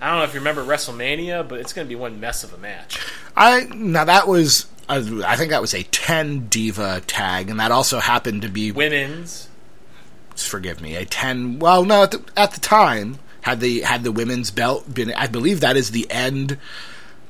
[0.00, 2.52] I don't know if you remember WrestleMania, but it's going to be one mess of
[2.52, 3.00] a match.
[3.36, 8.00] I now that was I think that was a ten diva tag, and that also
[8.00, 9.48] happened to be Women's.
[10.42, 11.58] Forgive me a ten.
[11.58, 15.26] Well, no, at the, at the time had the had the women's belt been, I
[15.26, 16.58] believe that is the end.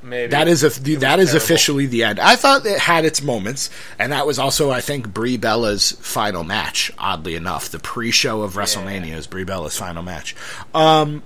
[0.03, 1.37] Maybe That is a was that is terrible.
[1.45, 2.21] officially the end.
[2.21, 6.45] I thought it had its moments, and that was also I think Brie Bella's final
[6.45, 6.93] match.
[6.99, 10.37] Oddly enough, the pre-show of WrestleMania is Brie Bella's final match.
[10.75, 11.23] Um,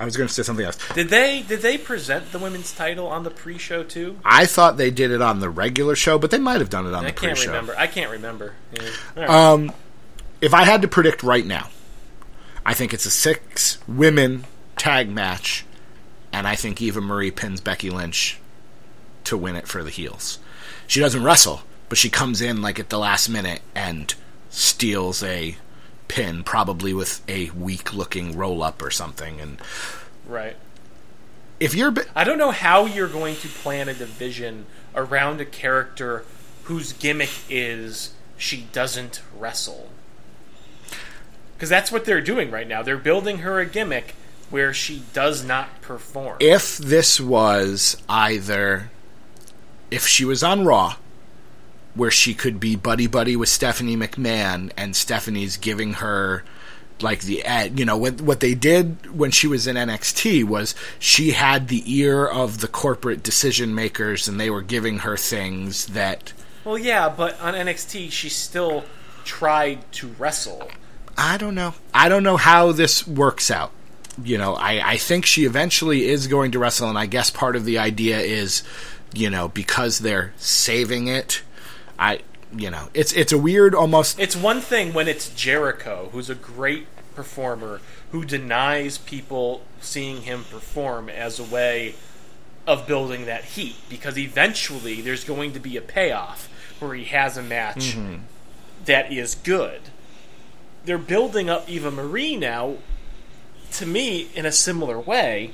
[0.00, 0.76] I was going to say something else.
[0.92, 4.18] Did they did they present the women's title on the pre-show too?
[4.24, 6.94] I thought they did it on the regular show, but they might have done it
[6.94, 7.30] on the pre show.
[7.30, 7.50] I the can't pre-show.
[7.52, 7.74] remember.
[7.78, 8.54] I can't remember.
[8.72, 8.88] Yeah.
[9.16, 9.30] Right.
[9.30, 9.72] Um,
[10.40, 11.68] if I had to predict right now,
[12.64, 14.44] I think it's a six women
[14.76, 15.64] tag match,
[16.32, 18.38] and I think Eva Marie pins Becky Lynch
[19.24, 20.38] to win it for the heels.
[20.86, 24.14] She doesn't wrestle, but she comes in like at the last minute and
[24.48, 25.56] steals a
[26.08, 29.40] pin, probably with a weak looking roll up or something.
[29.40, 29.60] And
[30.26, 30.56] right.
[31.60, 31.90] if you're.
[31.90, 36.24] Be- I don't know how you're going to plan a division around a character
[36.64, 39.88] whose gimmick is she doesn't wrestle.
[41.60, 42.82] Because that's what they're doing right now.
[42.82, 44.14] They're building her a gimmick
[44.48, 46.38] where she does not perform.
[46.40, 48.90] if this was either
[49.90, 50.96] if she was on Raw,
[51.94, 56.44] where she could be buddy buddy with Stephanie McMahon, and Stephanie's giving her
[57.02, 57.44] like the
[57.76, 61.82] you know what what they did when she was in NXT was she had the
[61.86, 66.32] ear of the corporate decision makers, and they were giving her things that
[66.64, 68.84] well, yeah, but on NXT, she still
[69.24, 70.70] tried to wrestle.
[71.20, 71.74] I don't know.
[71.92, 73.72] I don't know how this works out.
[74.22, 77.56] You know, I, I think she eventually is going to wrestle, and I guess part
[77.56, 78.62] of the idea is,
[79.12, 81.42] you know, because they're saving it.
[81.98, 82.20] I,
[82.56, 84.18] you know, it's it's a weird, almost.
[84.18, 87.80] It's one thing when it's Jericho, who's a great performer,
[88.12, 91.94] who denies people seeing him perform as a way
[92.66, 97.36] of building that heat because eventually there's going to be a payoff where he has
[97.36, 98.16] a match mm-hmm.
[98.84, 99.80] that is good.
[100.84, 102.76] They're building up Eva Marie now,
[103.72, 105.52] to me, in a similar way,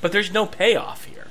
[0.00, 1.26] but there's no payoff here.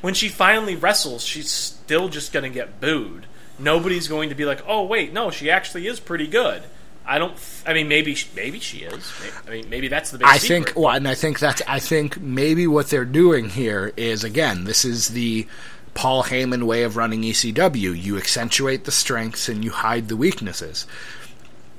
[0.00, 3.26] When she finally wrestles, she's still just going to get booed.
[3.58, 6.62] Nobody's going to be like, "Oh, wait, no, she actually is pretty good."
[7.06, 7.34] I don't.
[7.66, 9.12] I mean, maybe she- maybe she is.
[9.46, 10.26] I mean, maybe that's the big.
[10.26, 10.66] I secret.
[10.66, 14.64] think, well, and I think that's, I think maybe what they're doing here is again,
[14.64, 15.46] this is the
[15.92, 18.00] Paul Heyman way of running ECW.
[18.00, 20.86] You accentuate the strengths and you hide the weaknesses.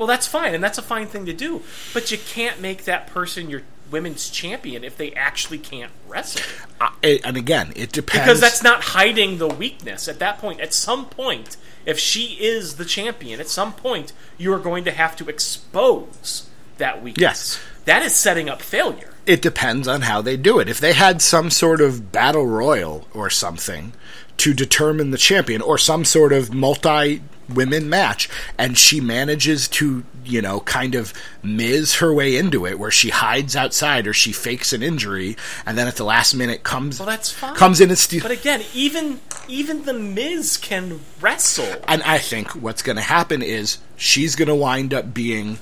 [0.01, 1.61] Well, that's fine, and that's a fine thing to do.
[1.93, 3.61] But you can't make that person your
[3.91, 6.41] women's champion if they actually can't wrestle.
[6.79, 6.89] Uh,
[7.23, 8.25] and again, it depends.
[8.25, 10.07] Because that's not hiding the weakness.
[10.07, 14.51] At that point, at some point, if she is the champion, at some point, you
[14.53, 17.21] are going to have to expose that weakness.
[17.21, 17.59] Yes.
[17.85, 19.13] That is setting up failure.
[19.27, 20.67] it depends on how they do it.
[20.67, 23.93] If they had some sort of battle royal or something
[24.37, 27.21] to determine the champion, or some sort of multi
[27.55, 32.79] women match, and she manages to, you know, kind of miz her way into it,
[32.79, 36.63] where she hides outside or she fakes an injury, and then at the last minute
[36.63, 37.55] comes Well, that's fine.
[37.55, 38.23] comes in and steals.
[38.23, 41.81] But again, even even the Miz can wrestle.
[41.87, 45.59] And I think what's going to happen is she's going to wind up being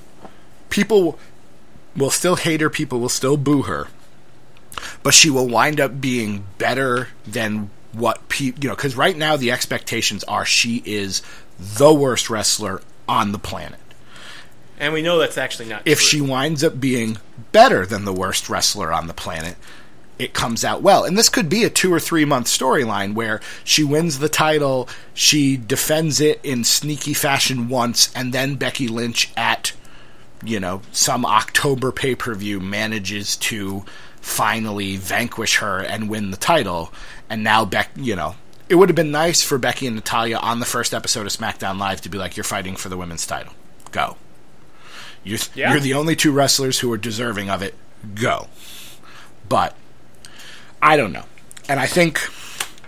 [0.68, 1.18] people
[1.96, 3.88] will still hate her, people will still boo her,
[5.02, 9.36] but she will wind up being better than what people, you know, because right now
[9.36, 11.22] the expectations are she is
[11.60, 13.78] the worst wrestler on the planet.
[14.78, 16.06] And we know that's actually not If true.
[16.06, 17.18] she winds up being
[17.52, 19.56] better than the worst wrestler on the planet,
[20.18, 21.04] it comes out well.
[21.04, 24.88] And this could be a two or three month storyline where she wins the title,
[25.12, 29.72] she defends it in sneaky fashion once, and then Becky Lynch at,
[30.44, 33.84] you know, some October pay per view manages to
[34.20, 36.92] finally vanquish her and win the title.
[37.28, 38.34] And now Beck, you know,
[38.70, 41.78] it would have been nice for Becky and Natalya on the first episode of SmackDown
[41.78, 43.52] Live to be like, "You're fighting for the women's title.
[43.90, 44.16] Go.
[45.24, 45.72] You're, Yeah.
[45.72, 47.74] you're the only two wrestlers who are deserving of it.
[48.14, 48.48] Go."
[49.48, 49.76] But
[50.80, 51.24] I don't know.
[51.68, 52.20] And I think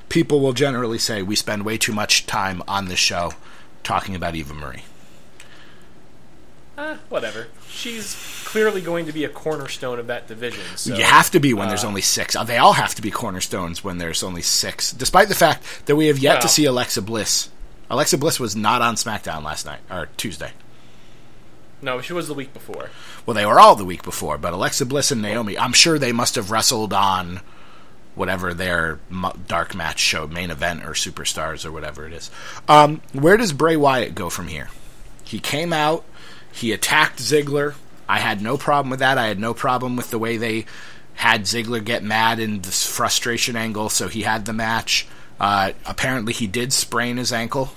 [0.09, 3.35] people will generally say we spend way too much time on this show
[3.83, 4.85] talking about Eva Marie.
[6.79, 7.49] Eh, whatever.
[7.69, 10.63] She's clearly going to be a cornerstone of that division.
[10.77, 12.35] So you have to be when there's only six.
[12.35, 15.97] Uh, They all have to be cornerstones when there's only six, despite the fact that
[15.97, 17.51] we have yet to see Alexa Bliss.
[17.91, 20.53] Alexa Bliss was not on SmackDown last night, or Tuesday.
[21.83, 22.89] no, she was the week before.
[23.27, 26.13] Well, they were all the week before, but Alexa Bliss and Naomi, I'm sure they
[26.13, 27.41] must have wrestled on
[28.15, 28.99] whatever their
[29.47, 32.31] dark match show, main event, or superstars, or whatever it is.
[32.69, 34.69] Um, where does Bray Wyatt go from here?
[35.25, 36.05] He came out,
[36.53, 37.75] he attacked Ziggler.
[38.09, 39.19] I had no problem with that.
[39.19, 40.67] I had no problem with the way they
[41.15, 45.07] had Ziggler get mad in this frustration angle, so he had the match.
[45.41, 47.73] Uh, apparently, he did sprain his ankle,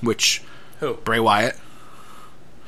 [0.00, 0.42] which
[0.80, 0.94] Who?
[1.04, 1.56] Bray Wyatt.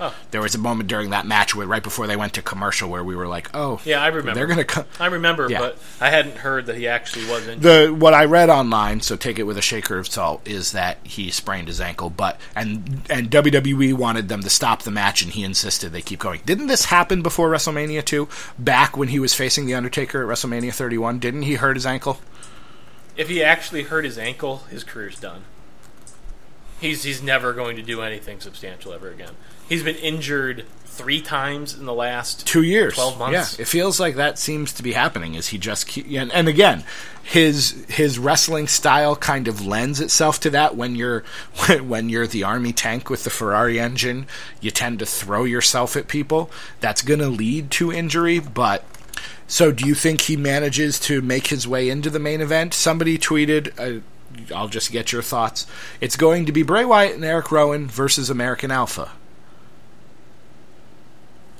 [0.00, 0.14] Oh.
[0.30, 3.04] There was a moment during that match where right before they went to commercial where
[3.04, 4.32] we were like, "Oh, Yeah, I remember.
[4.34, 5.58] they're gonna come." I remember, Yeah.
[5.58, 7.62] but I hadn't heard that he actually was injured.
[7.62, 10.98] The what I read online, so take it with a shaker of salt, is that
[11.04, 15.32] he sprained his ankle, but and and WWE wanted them to stop the match, and
[15.32, 16.40] he insisted they keep going.
[16.46, 18.26] Didn't this happen before WrestleMania two?
[18.58, 21.84] Back when he was facing the Undertaker at WrestleMania thirty one, didn't he hurt his
[21.86, 22.20] ankle?
[23.16, 25.42] if he actually hurt his ankle, his career's done.
[26.80, 29.32] He's he's never going to do anything substantial ever again.
[29.70, 33.58] He's been injured three times in the last two years, 12 months.
[33.58, 35.34] Yeah, it feels like that seems to be happening.
[35.34, 36.84] Is he just keep, and, and again,
[37.22, 40.76] his his wrestling style kind of lends itself to that.
[40.76, 41.20] When you're
[41.82, 44.26] when you're the army tank with the Ferrari engine,
[44.60, 46.50] you tend to throw yourself at people.
[46.80, 48.84] That's going to lead to injury, but.
[49.46, 52.72] So, do you think he manages to make his way into the main event?
[52.72, 54.00] Somebody tweeted, uh,
[54.54, 55.66] I'll just get your thoughts.
[56.00, 59.10] It's going to be Bray Wyatt and Eric Rowan versus American Alpha.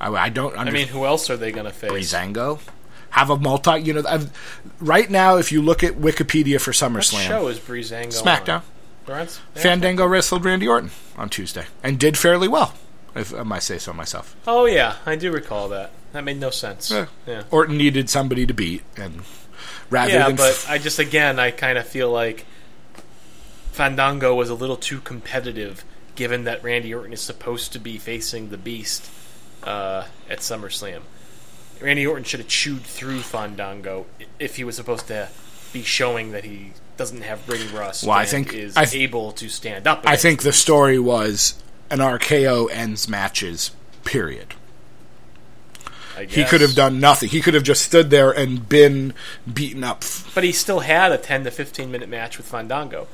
[0.00, 0.56] I, I don't.
[0.58, 1.90] I mean, who else are they going to face?
[1.90, 2.60] Breezango.
[3.10, 4.31] Have a multi, you know, I've,
[4.81, 8.62] right now, if you look at Wikipedia for What SummerSlam, show is Breezango SmackDown, on?
[9.04, 9.62] They're on S- yeah.
[9.62, 12.72] Fandango wrestled Randy Orton on Tuesday and did fairly well,
[13.16, 14.37] if I might say so myself.
[14.46, 15.90] Oh yeah, I do recall that.
[16.12, 16.88] That made no sense.
[16.90, 17.06] Yeah.
[17.27, 17.42] Yeah.
[17.50, 19.22] Orton needed somebody to beat, and
[19.90, 22.46] rather Yeah, than but I just again I kind of feel like
[23.72, 28.50] Fandango was a little too competitive, given that Randy Orton is supposed to be facing
[28.50, 29.10] the Beast
[29.63, 31.02] uh, at SummerSlam.
[31.81, 34.06] Randy Orton should have chewed through Fandango
[34.38, 35.29] if he was supposed to
[35.73, 38.04] be showing that he doesn't have ring rust.
[38.04, 40.02] Well, I think- is I th- able to stand up.
[40.04, 41.54] I think the story was
[41.90, 43.71] an RKO ends matches.
[44.04, 44.54] Period.
[46.29, 47.31] He could have done nothing.
[47.31, 49.15] He could have just stood there and been
[49.50, 50.04] beaten up.
[50.35, 53.06] But he still had a 10 to 15 minute match with Fandango.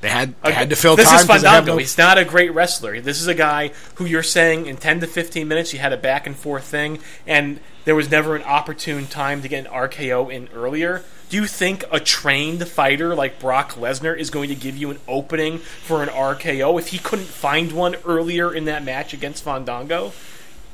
[0.00, 1.20] They had they had to fill this time.
[1.20, 1.72] is they have Fandango.
[1.72, 3.00] no- He's not a great wrestler.
[3.00, 5.96] This is a guy who you're saying in 10 to 15 minutes you had a
[5.96, 10.32] back and forth thing, and there was never an opportune time to get an RKO
[10.32, 11.02] in earlier.
[11.30, 14.98] Do you think a trained fighter like Brock Lesnar is going to give you an
[15.08, 20.12] opening for an RKO if he couldn't find one earlier in that match against Fandango?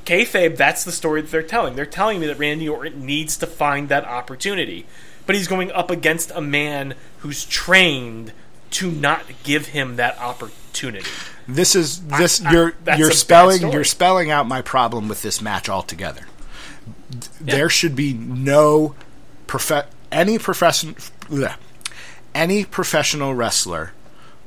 [0.05, 1.77] kayfabe, that's the story that they're telling.
[1.77, 4.87] They're telling me that Randy Orton needs to find that opportunity,
[5.27, 8.33] but he's going up against a man who's trained
[8.71, 11.09] to not give him that opportunity.
[11.49, 15.69] This is this I- you're you're spelling you're spelling out my problem with this match
[15.69, 16.23] altogether.
[17.41, 18.95] There should be no
[19.47, 20.95] prof- any profession
[22.35, 23.93] any professional wrestler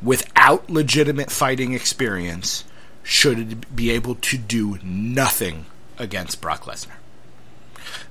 [0.01, 2.63] without legitimate fighting experience
[3.03, 5.65] should be able to do nothing
[5.97, 6.95] against Brock Lesnar.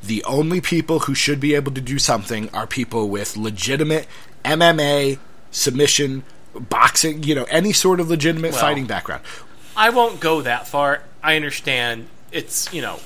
[0.02, 4.06] The only people who should be able to do something are people with legitimate
[4.44, 5.18] MMA,
[5.52, 6.24] submission,
[6.54, 9.22] boxing, you know, any sort of legitimate Well- fighting background.
[9.76, 11.02] I won't go that far.
[11.22, 12.98] I understand it's, you know,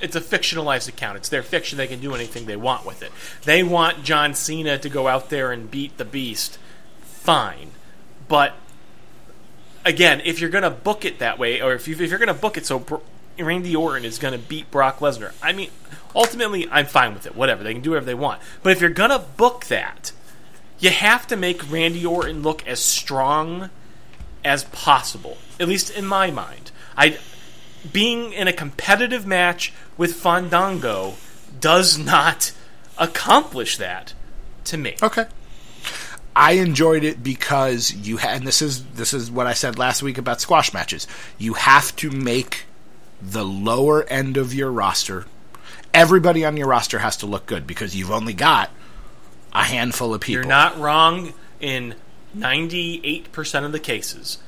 [0.00, 1.16] it's a fictionalized account.
[1.16, 1.76] It's their fiction.
[1.76, 3.10] They can do anything they want with it.
[3.42, 6.58] They want John Cena to go out there and beat the beast.
[7.02, 7.72] Fine.
[8.28, 8.54] But
[9.84, 12.28] again, if you're going to book it that way, or if, you, if you're going
[12.28, 13.02] to book it so Bro-
[13.38, 15.70] Randy Orton is going to beat Brock Lesnar, I mean,
[16.14, 17.34] ultimately, I'm fine with it.
[17.36, 17.62] Whatever.
[17.62, 18.40] They can do whatever they want.
[18.62, 20.12] But if you're going to book that,
[20.84, 23.70] you have to make Randy Orton look as strong
[24.44, 25.38] as possible.
[25.58, 26.70] At least in my mind.
[26.96, 27.18] I
[27.92, 31.14] being in a competitive match with Fandango
[31.60, 32.52] does not
[32.98, 34.14] accomplish that
[34.64, 34.96] to me.
[35.02, 35.26] Okay.
[36.36, 40.18] I enjoyed it because you and this is this is what I said last week
[40.18, 41.06] about squash matches.
[41.38, 42.66] You have to make
[43.22, 45.24] the lower end of your roster
[45.94, 48.68] everybody on your roster has to look good because you've only got
[49.54, 50.42] a handful of people.
[50.42, 51.94] You're not wrong in
[52.36, 54.38] 98% of the cases.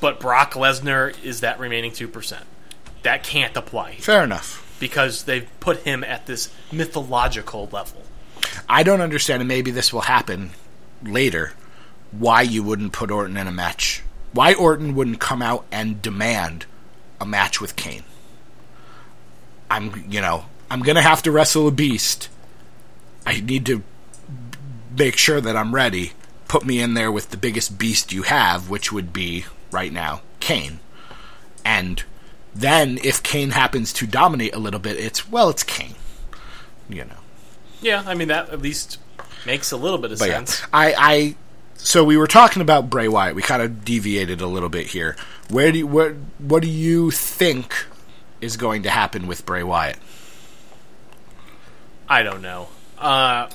[0.00, 2.42] But Brock Lesnar is that remaining 2%.
[3.02, 4.76] That can't apply Fair enough.
[4.80, 8.02] because they've put him at this mythological level.
[8.68, 10.50] I don't understand, and maybe this will happen
[11.02, 11.52] later,
[12.10, 14.02] why you wouldn't put Orton in a match.
[14.32, 16.66] Why Orton wouldn't come out and demand
[17.20, 18.04] a match with Kane.
[19.70, 22.28] I'm, you know, I'm going to have to wrestle a beast.
[23.26, 23.82] I need to
[24.96, 26.12] make sure that I'm ready.
[26.48, 30.22] Put me in there with the biggest beast you have, which would be, right now,
[30.40, 30.80] Kane.
[31.64, 32.02] And
[32.54, 35.94] then if Kane happens to dominate a little bit, it's, well, it's Kane.
[36.88, 37.16] You know.
[37.80, 38.98] Yeah, I mean, that at least
[39.46, 40.62] makes a little bit of But yeah, sense.
[40.72, 41.36] I, I,
[41.76, 43.34] so we were talking about Bray Wyatt.
[43.34, 45.16] We kind of deviated a little bit here.
[45.50, 47.86] Where do you, what what do you think
[48.40, 49.98] is going to happen with Bray Wyatt
[52.08, 52.68] I don't know.
[52.98, 53.48] Uh,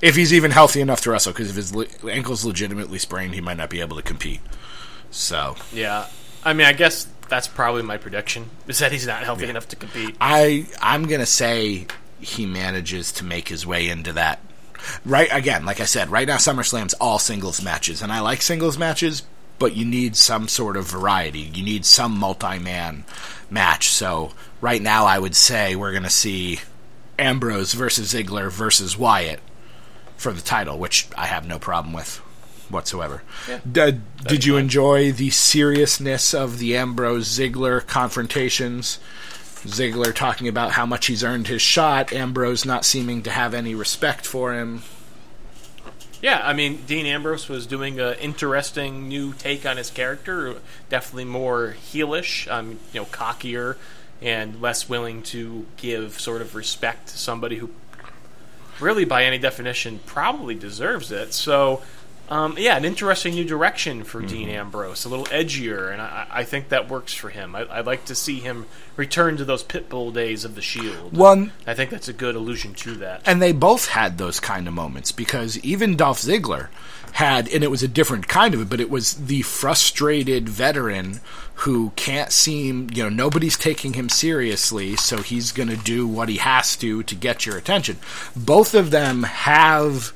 [0.00, 1.32] if he's even healthy enough to wrestle?
[1.32, 4.40] Because if his le- ankle's legitimately sprained, he might not be able to compete.
[5.10, 6.06] So yeah.
[6.44, 9.50] I mean, I guess that's probably my prediction, is that he's not healthy Yeah.
[9.50, 10.16] enough to compete.
[10.20, 11.86] I I'm gonna say
[12.20, 14.40] he manages to make his way into that.
[15.04, 18.78] Right again, like I said, right now SummerSlam's all singles matches, and I like singles
[18.78, 19.22] matches,
[19.58, 21.40] but you need some sort of variety.
[21.40, 23.04] You need some multi-man
[23.50, 23.88] match.
[23.90, 26.60] So right now, I would say we're gonna see
[27.18, 29.40] Ambrose versus Ziggler versus Wyatt
[30.18, 32.18] for the title, which I have no problem with
[32.68, 33.22] whatsoever.
[33.48, 33.60] Yeah.
[33.70, 34.64] D- did you fine.
[34.64, 38.98] enjoy the seriousness of the Ambrose Ziggler confrontations?
[39.64, 43.74] Ziggler talking about how much he's earned his shot, Ambrose not seeming to have any
[43.74, 44.82] respect for him.
[46.20, 50.56] Yeah, I mean, Dean Ambrose was doing an interesting new take on his character.
[50.88, 53.76] Definitely more heelish, um, you know, cockier,
[54.20, 57.70] and less willing to give sort of respect to somebody who,
[58.80, 61.34] really, by any definition, probably deserves it.
[61.34, 61.82] So,
[62.28, 66.44] um, yeah, an interesting new direction for Dean Ambrose, a little edgier, and I, I
[66.44, 67.56] think that works for him.
[67.56, 68.66] I, I'd like to see him
[68.96, 71.16] return to those Pitbull days of the Shield.
[71.16, 73.22] One I think that's a good allusion to that.
[73.26, 76.68] and they both had those kind of moments because even Dolph Ziggler
[77.12, 81.20] had, and it was a different kind of it, but it was the frustrated veteran
[81.54, 86.28] who can't seem, you know, nobody's taking him seriously, so he's going to do what
[86.28, 87.98] he has to to get your attention.
[88.36, 90.12] Both of them have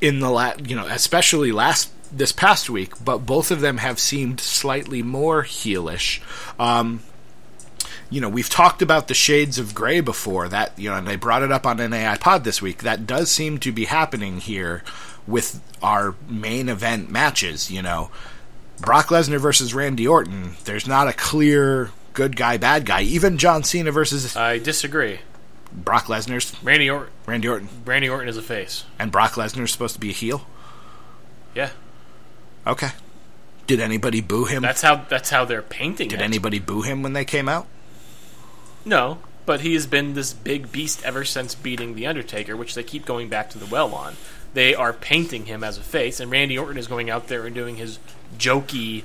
[0.00, 3.98] in the last, you know, especially last this past week, but both of them have
[3.98, 6.20] seemed slightly more heelish.
[6.58, 7.02] Um,
[8.10, 10.48] you know, we've talked about the shades of gray before.
[10.48, 12.82] That you know, and they brought it up on an AI Pod this week.
[12.82, 14.82] That does seem to be happening here
[15.28, 17.70] with our main event matches.
[17.70, 18.10] You know,
[18.80, 20.56] Brock Lesnar versus Randy Orton.
[20.64, 23.02] There's not a clear good guy, bad guy.
[23.02, 25.20] Even John Cena versus I disagree.
[25.70, 28.84] Brock Lesnar's Randy Orton, Randy Orton, Randy Orton is a face.
[28.98, 30.46] and Brock Lesnar's supposed to be a heel.
[31.54, 31.70] Yeah,
[32.66, 32.88] Okay.
[33.66, 34.62] Did anybody boo him?
[34.62, 36.24] that's how that's how they're painting Did it.
[36.24, 37.66] anybody boo him when they came out?
[38.84, 42.82] No, but he has been this big beast ever since beating the Undertaker, which they
[42.82, 44.16] keep going back to the well on.
[44.54, 47.54] They are painting him as a face, and Randy Orton is going out there and
[47.54, 47.98] doing his
[48.38, 49.04] jokey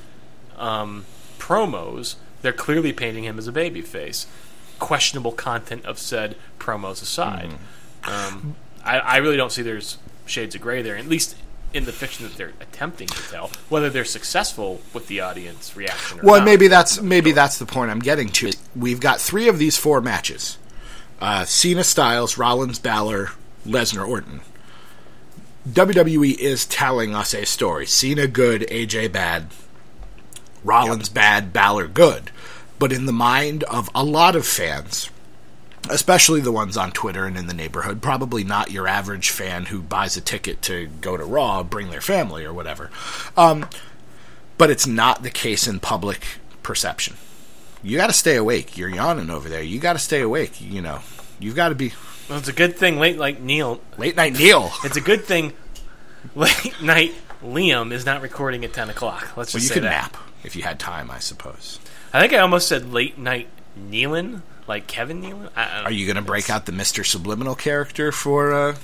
[0.57, 1.05] um,
[1.37, 2.15] promos.
[2.41, 4.25] They're clearly painting him as a baby face.
[4.79, 7.51] Questionable content of said promos aside,
[8.03, 10.97] um, I, I really don't see there's shades of gray there.
[10.97, 11.35] At least
[11.73, 16.19] in the fiction that they're attempting to tell, whether they're successful with the audience reaction.
[16.19, 16.45] Or Well, not.
[16.45, 18.51] maybe that's maybe that's the point I'm getting to.
[18.75, 20.57] We've got three of these four matches:
[21.21, 23.31] uh, Cena, Styles, Rollins, Balor,
[23.65, 24.41] Lesnar, Orton.
[25.67, 29.47] WWE is telling us a story: Cena good, AJ bad,
[30.63, 32.31] Rollins bad, Balor good.
[32.79, 35.09] But in the mind of a lot of fans,
[35.89, 39.81] especially the ones on Twitter and in the neighborhood, probably not your average fan who
[39.81, 42.89] buys a ticket to go to Raw, bring their family or whatever.
[43.37, 43.67] Um,
[44.57, 46.25] but it's not the case in public
[46.61, 47.15] perception.
[47.81, 48.77] You got to stay awake.
[48.77, 49.61] You're yawning over there.
[49.61, 50.59] You got to stay awake.
[50.61, 50.99] You know,
[51.39, 51.93] you've got to be
[52.29, 54.71] Well, it's a good thing late like Neil late night Neil.
[54.83, 55.53] It's a good thing
[56.35, 57.13] late night
[57.43, 59.35] Liam is not recording at 10 o'clock.
[59.35, 60.13] Let's just Well, you say could that.
[60.13, 61.79] nap if you had time, I suppose.
[62.13, 63.47] I think I almost said late night
[63.77, 65.49] Nealon, like Kevin Nealon.
[65.55, 68.53] I, I don't Are you going to break out the Mister Subliminal character for?
[68.53, 68.75] uh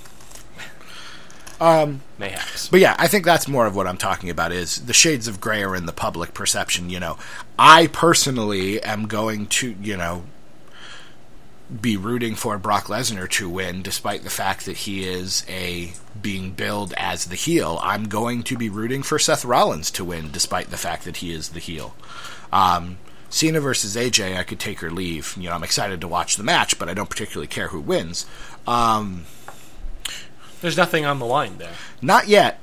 [1.62, 2.70] Um, Mayhaps.
[2.70, 5.42] But yeah, I think that's more of what I'm talking about is the shades of
[5.42, 6.90] gray are in the public perception.
[6.90, 7.18] You know,
[7.58, 10.24] I personally am going to, you know,
[11.82, 16.52] be rooting for Brock Lesnar to win, despite the fact that he is a being
[16.52, 17.80] billed as the heel.
[17.84, 21.32] I'm going to be rooting for Seth Rollins to win, despite the fact that he
[21.32, 21.96] is the heel.
[22.52, 22.98] Um,
[23.30, 25.36] Cena versus AJ, I could take or leave.
[25.38, 28.26] You know, I'm excited to watch the match, but I don't particularly care who wins.
[28.66, 29.26] Um,
[30.62, 31.74] There's nothing on the line there.
[32.02, 32.60] not yet.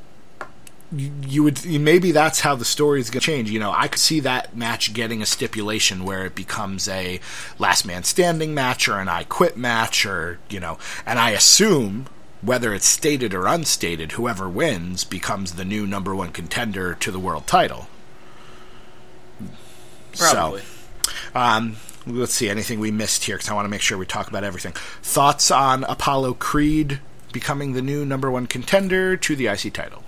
[0.93, 3.51] You, you would maybe that's how the story is going to change.
[3.51, 7.21] You know, I could see that match getting a stipulation where it becomes a
[7.59, 12.07] last man standing match or an I quit match, or you know, and I assume
[12.41, 17.19] whether it's stated or unstated, whoever wins becomes the new number one contender to the
[17.19, 17.89] world title.
[20.17, 20.63] Probably.
[20.63, 21.77] So, um,
[22.07, 24.45] let's see anything we missed here because I want to make sure we talk about
[24.45, 24.73] everything.
[25.03, 27.01] Thoughts on Apollo Creed
[27.33, 30.03] becoming the new number one contender to the IC title?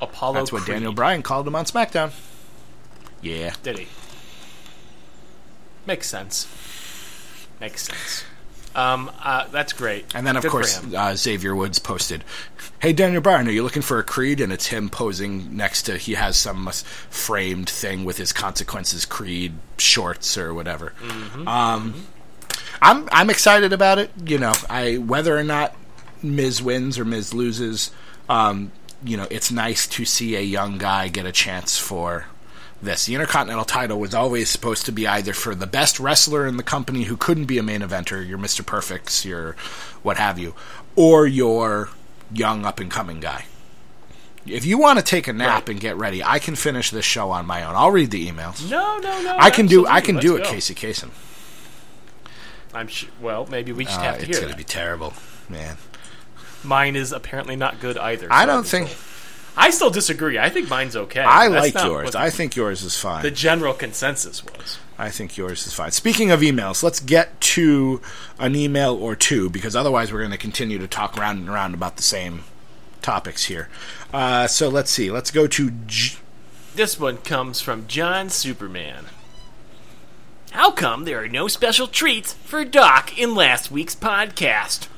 [0.00, 0.74] Apollo That's what Creed.
[0.76, 2.12] Daniel Bryan called him on SmackDown.
[3.20, 3.54] Yeah.
[3.62, 3.88] Did he?
[5.86, 6.46] Makes sense.
[7.60, 8.24] Makes sense.
[8.74, 10.06] Um, uh, that's great.
[10.14, 12.22] And then, of Good course, uh, Xavier Woods posted,
[12.78, 15.96] "Hey Daniel Bryan, are you looking for a Creed?" And it's him posing next to
[15.96, 16.70] he has some
[17.10, 20.92] framed thing with his consequences Creed shorts or whatever.
[21.00, 21.48] Mm-hmm.
[21.48, 22.06] Um,
[22.80, 24.10] I'm I'm excited about it.
[24.24, 25.74] You know, I whether or not
[26.22, 27.90] Miz wins or Miz loses,
[28.28, 28.70] um,
[29.04, 32.26] you know, it's nice to see a young guy get a chance for
[32.82, 33.06] this.
[33.06, 36.62] The Intercontinental title was always supposed to be either for the best wrestler in the
[36.62, 38.64] company who couldn't be a main eventer, your Mr.
[38.64, 39.52] Perfects, your
[40.02, 40.54] what have you,
[40.96, 41.90] or your
[42.32, 43.46] young up and coming guy.
[44.46, 45.68] If you want to take a nap Right.
[45.70, 47.74] and get ready, I can finish this show on my own.
[47.76, 48.68] I'll read the emails.
[48.70, 49.36] no, no, no.
[49.38, 50.50] I can do I can Let's do it, go.
[50.50, 51.10] Casey Kasem.
[52.74, 53.08] I'm sure.
[53.20, 55.12] Well, maybe we just Uh, have to it's hear going to be terrible,
[55.48, 55.76] man.
[56.64, 58.28] Mine is apparently not good either.
[58.30, 58.98] I so don't think told.
[59.56, 60.38] I still disagree.
[60.38, 61.20] I think mine's okay.
[61.20, 62.14] I That's like yours.
[62.14, 63.22] I think yours is fine.
[63.22, 64.78] the general consensus was.
[64.98, 65.92] I think yours is fine.
[65.92, 68.00] Speaking of emails, let's get to
[68.38, 71.74] an email or two because otherwise we're going to continue to talk round and round
[71.74, 72.42] about the same
[73.02, 73.68] topics here.
[74.12, 75.10] Uh, so let's see.
[75.10, 75.70] Let's go to.
[75.86, 76.18] J-
[76.74, 79.06] This one comes from John Superman.
[80.52, 84.88] How come there are no special treats for Doc in last week's podcast?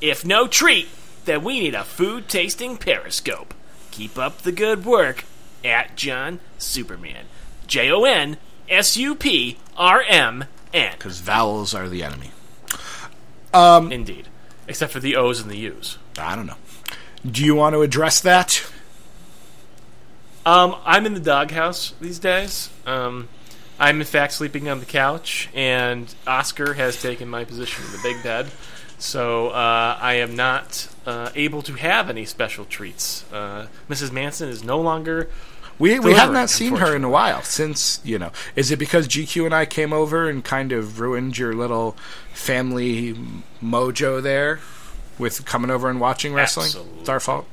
[0.00, 0.88] If no treat,
[1.26, 3.54] then we need a food tasting periscope.
[3.90, 5.24] Keep up the good work
[5.64, 7.26] at John Superman.
[7.66, 8.36] J O N
[8.68, 10.92] S U P R M N.
[10.96, 12.30] because vowels are the enemy.
[13.52, 14.28] Um, Indeed.
[14.68, 15.98] Except for the O's and the U's.
[16.18, 16.56] I don't know.
[17.28, 18.64] Do you want to address that?
[20.44, 22.70] Um, I'm in the doghouse these days.
[22.84, 23.28] Um,
[23.78, 27.98] I'm in fact sleeping on the couch, and Oscar has taken my position in the
[28.02, 28.46] big bed.
[28.98, 33.24] So uh, I am not uh, able to have any special treats.
[33.32, 34.12] Uh, Mrs.
[34.12, 35.28] Manson is no longer.
[35.78, 38.32] We we have not seen her in a while since you know.
[38.54, 41.96] Is it because GQ and I came over and kind of ruined your little
[42.32, 43.14] family
[43.62, 44.60] mojo there
[45.18, 46.66] with coming over and watching wrestling?
[46.66, 47.00] Absolutely.
[47.00, 47.46] It's our fault.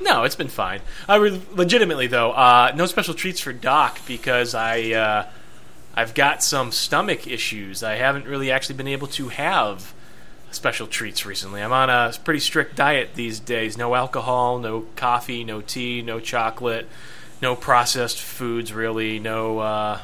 [0.00, 0.80] No, it's been fine.
[1.08, 5.26] I re- legitimately though, uh, no special treats for Doc because I uh,
[5.94, 7.82] I've got some stomach issues.
[7.82, 9.94] I haven't really actually been able to have
[10.58, 11.62] special treats recently.
[11.62, 13.78] I'm on a pretty strict diet these days.
[13.78, 16.86] No alcohol, no coffee, no tea, no chocolate,
[17.40, 20.00] no processed foods really, no uh,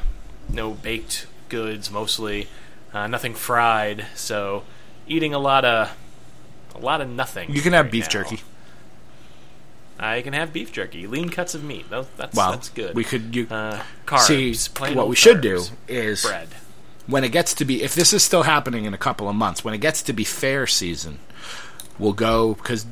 [0.49, 2.47] no baked goods mostly,
[2.93, 4.05] uh, nothing fried.
[4.15, 4.63] So
[5.07, 5.95] eating a lot of
[6.73, 7.51] a lot of nothing.
[7.53, 8.09] You can have beef now.
[8.11, 8.41] jerky.
[9.99, 11.85] I can have beef jerky, lean cuts of meat.
[11.89, 12.95] That's Well, that's good.
[12.95, 14.55] we could you uh, carbs.
[14.71, 16.47] see what we should do is bread.
[17.07, 19.63] When it gets to be if this is still happening in a couple of months
[19.63, 21.19] when it gets to be fair season
[21.99, 22.85] we'll go because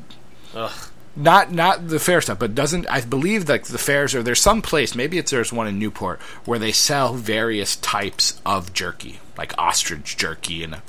[1.15, 4.61] not not the fair stuff but doesn't i believe like the fairs are there's some
[4.61, 9.53] place maybe it's there's one in newport where they sell various types of jerky like
[9.57, 10.81] ostrich jerky and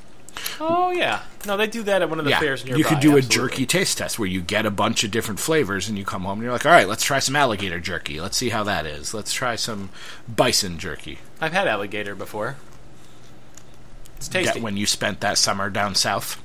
[0.60, 2.40] Oh yeah, no, they do that at one of the yeah.
[2.40, 2.78] fairs nearby.
[2.78, 5.88] you could do a jerky taste test where you get a bunch of different flavors
[5.88, 8.20] and you come home and you're like all right let's try some alligator jerky.
[8.20, 9.14] Let's see how that is.
[9.14, 9.90] Let's try some
[10.28, 11.18] bison jerky.
[11.40, 12.56] I've had alligator before.
[14.26, 14.60] It's tasty.
[14.60, 16.42] when you spent that summer down south.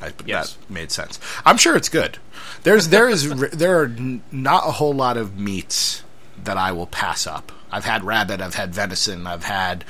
[0.00, 0.54] I, Yes.
[0.54, 1.18] That made sense.
[1.44, 2.18] I'm sure it's good.
[2.64, 3.88] There's there is there are
[4.32, 6.02] not a whole lot of meats
[6.42, 7.52] that I will pass up.
[7.70, 9.84] I've had rabbit, I've had venison, I've had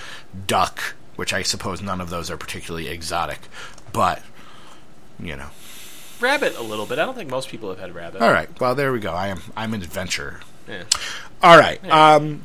[0.47, 3.41] duck, which I suppose none of those are particularly exotic,
[3.93, 4.23] but
[5.19, 5.49] you know.
[6.21, 6.99] rabbit a little bit.
[6.99, 8.23] I don't think most people have had rabbit.
[8.23, 8.49] All right.
[8.61, 9.13] Well, there we go.
[9.13, 10.41] I am I'm an adventurer.
[10.69, 10.85] Yeah.
[11.43, 11.83] All right.
[11.91, 12.45] Um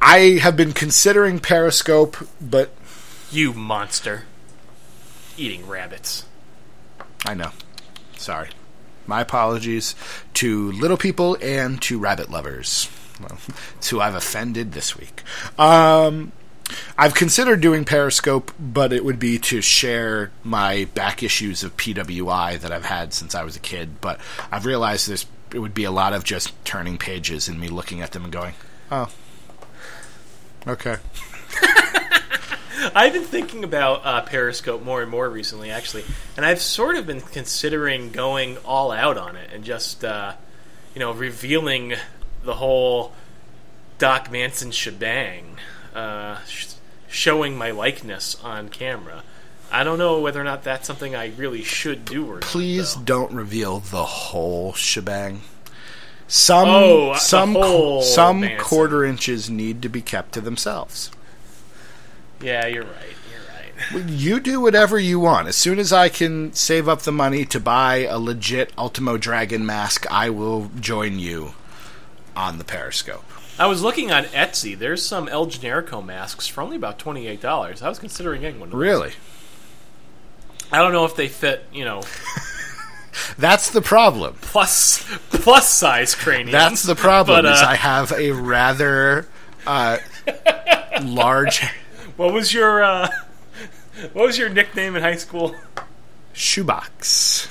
[0.00, 2.70] I have been considering Periscope, but
[3.30, 4.24] You monster.
[5.36, 6.24] Eating rabbits.
[7.24, 7.50] I know.
[8.16, 8.48] Sorry.
[9.06, 9.94] My apologies
[10.34, 12.88] to little people and to rabbit lovers.
[13.20, 13.38] Well,
[13.76, 15.22] it's who I've offended this week.
[15.58, 16.32] Um,
[16.98, 22.58] I've considered doing Periscope, but it would be to share my back issues of PWI
[22.60, 24.00] that I've had since I was a kid.
[24.00, 24.20] But
[24.50, 28.00] I've realized this it would be a lot of just turning pages and me looking
[28.00, 28.54] at them and going,
[28.90, 29.08] "Oh,
[30.66, 30.96] okay."
[32.94, 36.04] I've been thinking about uh, Periscope more and more recently, actually,
[36.36, 40.34] and I've sort of been considering going all out on it and just, uh,
[40.94, 41.94] you know, revealing
[42.44, 43.12] the whole
[43.98, 45.56] Doc Manson shebang,
[45.94, 46.66] uh, sh-
[47.08, 49.22] showing my likeness on camera.
[49.70, 52.38] I don't know whether or not that's something I really should do or.
[52.38, 53.02] Please though.
[53.02, 55.40] don't reveal the whole shebang.
[56.28, 58.64] Some Oh, some whole some Manson.
[58.64, 61.10] quarter inches need to be kept to themselves.
[62.40, 62.92] Yeah, you're right.
[63.30, 64.06] You're right.
[64.10, 65.48] You do whatever you want.
[65.48, 69.66] As soon as I can save up the money to buy a legit Ultimo Dragon
[69.66, 71.52] mask, I will join you
[72.34, 73.24] on the Periscope.
[73.58, 74.78] I was looking on Etsy.
[74.78, 77.82] There's some El Generico masks for only about twenty eight dollars.
[77.82, 78.70] I was considering getting one.
[78.70, 79.12] Really?
[80.72, 81.64] I don't know if they fit.
[81.72, 82.02] You know,
[83.38, 84.36] That's the problem.
[84.40, 86.52] plus plus size craniums.
[86.52, 87.36] That's the problem.
[87.44, 89.26] But, is uh, I have a rather
[89.66, 89.98] uh,
[91.02, 91.62] large
[92.16, 93.08] what was your uh,
[94.12, 95.54] what was your nickname in high school?
[96.32, 97.48] shoebox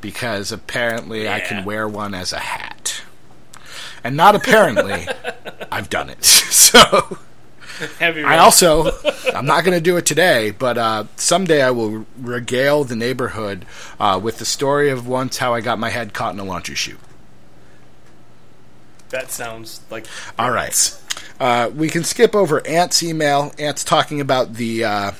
[0.00, 3.02] because apparently I can wear one as a hat.
[4.02, 5.06] And not apparently,
[5.72, 6.24] I've done it.
[6.56, 7.18] So
[7.98, 8.24] Heavy.
[8.24, 8.90] I also,
[9.34, 13.66] I'm not going to do it today, but uh, someday I will regale the neighborhood
[14.00, 16.74] uh, with the story of once how I got my head caught in a laundry
[16.74, 16.98] chute.
[19.10, 20.06] That sounds like
[20.38, 21.00] All right.
[21.40, 23.52] Uh, we can skip over Ant's email.
[23.58, 25.12] Ant's talking about the uh,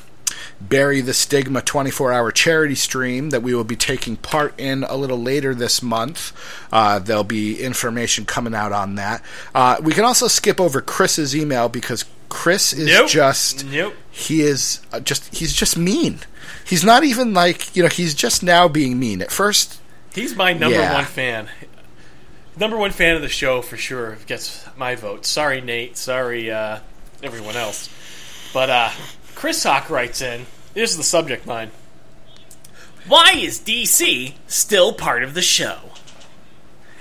[0.61, 4.97] Bury the Stigma 24 hour charity stream that we will be taking part in a
[4.97, 6.33] little later this month.
[6.73, 9.23] Uh, there'll be information coming out on that.
[9.55, 13.09] Uh, we can also skip over Chris's email because Chris is Nope.
[13.09, 13.65] just.
[13.67, 13.95] Nope.
[14.11, 15.35] He is uh, just.
[15.35, 16.21] He's just mean.
[16.67, 17.75] He's not even like.
[17.77, 19.23] You know, he's just now being mean.
[19.23, 19.81] At first,
[20.15, 20.95] He's my number Yeah.
[20.95, 21.49] one fan.
[22.59, 25.27] Number one fan of the show for sure gets my vote.
[25.27, 25.99] Sorry, Nate.
[25.99, 26.79] Sorry, uh,
[27.23, 27.91] everyone else.
[28.55, 28.91] But uh,
[29.35, 30.47] Chris Hawk writes in.
[30.75, 31.71] Here's the subject line.
[33.07, 35.79] Why is DC still part of the show?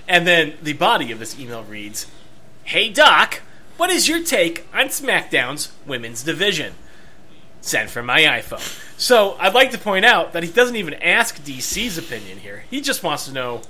[0.08, 2.06] And then the body of this email reads,
[2.66, 3.42] "Hey Doc,
[3.78, 6.74] what is your take on SmackDown's women's division?"
[7.62, 9.00] Sent from my iPhone.
[9.00, 12.66] So I'd like to point out that he doesn't even ask DC's opinion here.
[12.70, 13.62] He just wants to know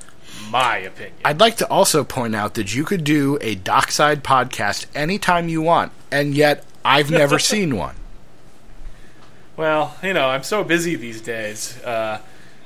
[0.49, 1.15] my opinion.
[1.23, 5.61] I'd like to also point out that you could do a dockside podcast anytime you
[5.61, 7.95] want, and yet I've never seen one.
[9.57, 11.81] Well, you know, I'm so busy these days.
[11.83, 12.19] Uh,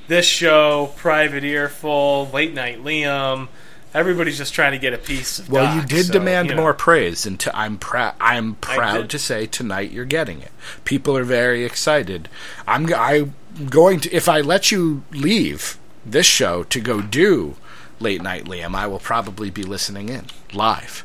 [0.08, 3.48] this show, Private Earful, Late Night Liam,
[3.94, 5.48] everybody's just trying to get a piece of.
[5.48, 6.62] Well, you did so, demand you know.
[6.62, 8.14] more praise, and to, I'm proud.
[8.20, 10.50] I'm proud to say tonight you're getting it.
[10.84, 12.28] People are very excited.
[12.66, 12.92] I'm.
[12.92, 13.34] I'm
[13.68, 14.12] going to.
[14.12, 17.56] If I let you leave this show to go do
[18.00, 21.04] late night Liam, I will probably be listening in live.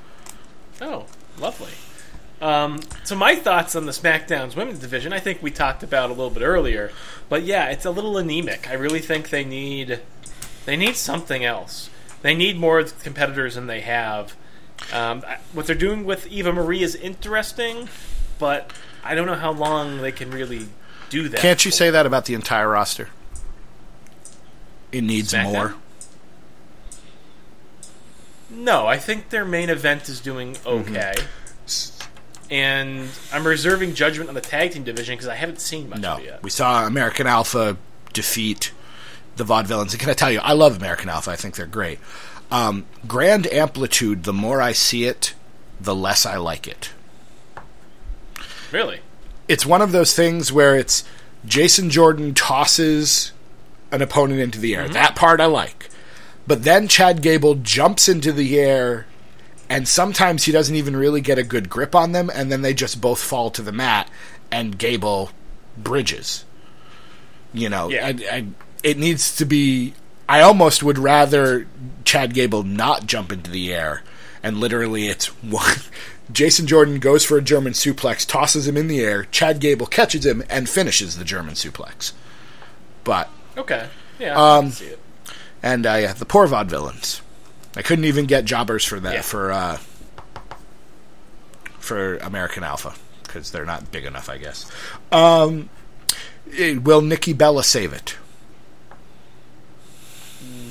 [0.81, 1.05] Oh,
[1.37, 1.71] lovely.
[2.41, 6.13] Um, so my thoughts on the SmackDown's women's division, I think we talked about a
[6.13, 6.91] little bit earlier,
[7.29, 8.69] but yeah, it's a little anemic.
[8.69, 10.01] I really think they need
[10.65, 11.89] they need something else.
[12.21, 14.35] They need more competitors than they have.
[14.91, 15.23] Um,
[15.53, 17.87] what they're doing with Eva Marie is interesting,
[18.39, 18.71] but
[19.03, 20.67] I don't know how long they can really
[21.09, 21.39] do that.
[21.39, 21.77] Can't you for.
[21.77, 23.09] say that about the entire roster?
[24.91, 25.53] It needs SmackDown?
[25.53, 25.75] more.
[28.49, 31.13] No, I think their main event is doing okay.
[32.49, 36.13] And I'm reserving judgment on the tag team division because I haven't seen much No,
[36.13, 36.43] of it yet.
[36.43, 37.75] we saw American Alpha
[38.13, 38.71] defeat
[39.35, 39.91] the Vaudevillains.
[39.91, 41.31] And can I tell you, I love American Alpha.
[41.31, 41.97] I think they're great.
[42.51, 44.23] Um, Grand Amplitude.
[44.25, 45.33] The more I see it,
[45.81, 46.91] the less I like it.
[48.71, 48.99] Really?
[49.47, 51.03] It's one of those things where it's
[51.45, 53.31] Jason Jordan tosses
[53.91, 54.87] an opponent into the air.
[54.87, 55.89] That part I like.
[56.47, 59.07] But then Chad Gable jumps into the air,
[59.69, 62.73] and sometimes he doesn't even really get a good grip on them, and then they
[62.73, 64.09] just both fall to the mat,
[64.51, 65.31] and Gable
[65.77, 66.45] bridges.
[67.53, 68.05] You know, Yeah.
[68.07, 68.45] I, I,
[68.83, 69.93] it needs to be.
[70.27, 71.67] I almost would rather
[72.03, 74.03] Chad Gable not jump into the air,
[74.43, 75.77] and literally it's one.
[76.31, 79.25] Jason Jordan goes for a German suplex, tosses him in the air.
[79.25, 82.13] Chad Gable catches him and finishes the German suplex.
[83.03, 83.87] But Okay.
[84.19, 84.99] Yeah, I Um, can see it.
[85.65, 87.21] And uh, yeah, the poor vaudevillains.
[87.75, 89.21] I couldn't even get jobbers for that Yeah.
[89.21, 89.77] for uh,
[91.79, 92.93] for American Alpha
[93.23, 94.71] because they're not big enough, I guess.
[95.11, 95.69] Um,
[96.57, 98.15] eh, will Nikki Bella save it?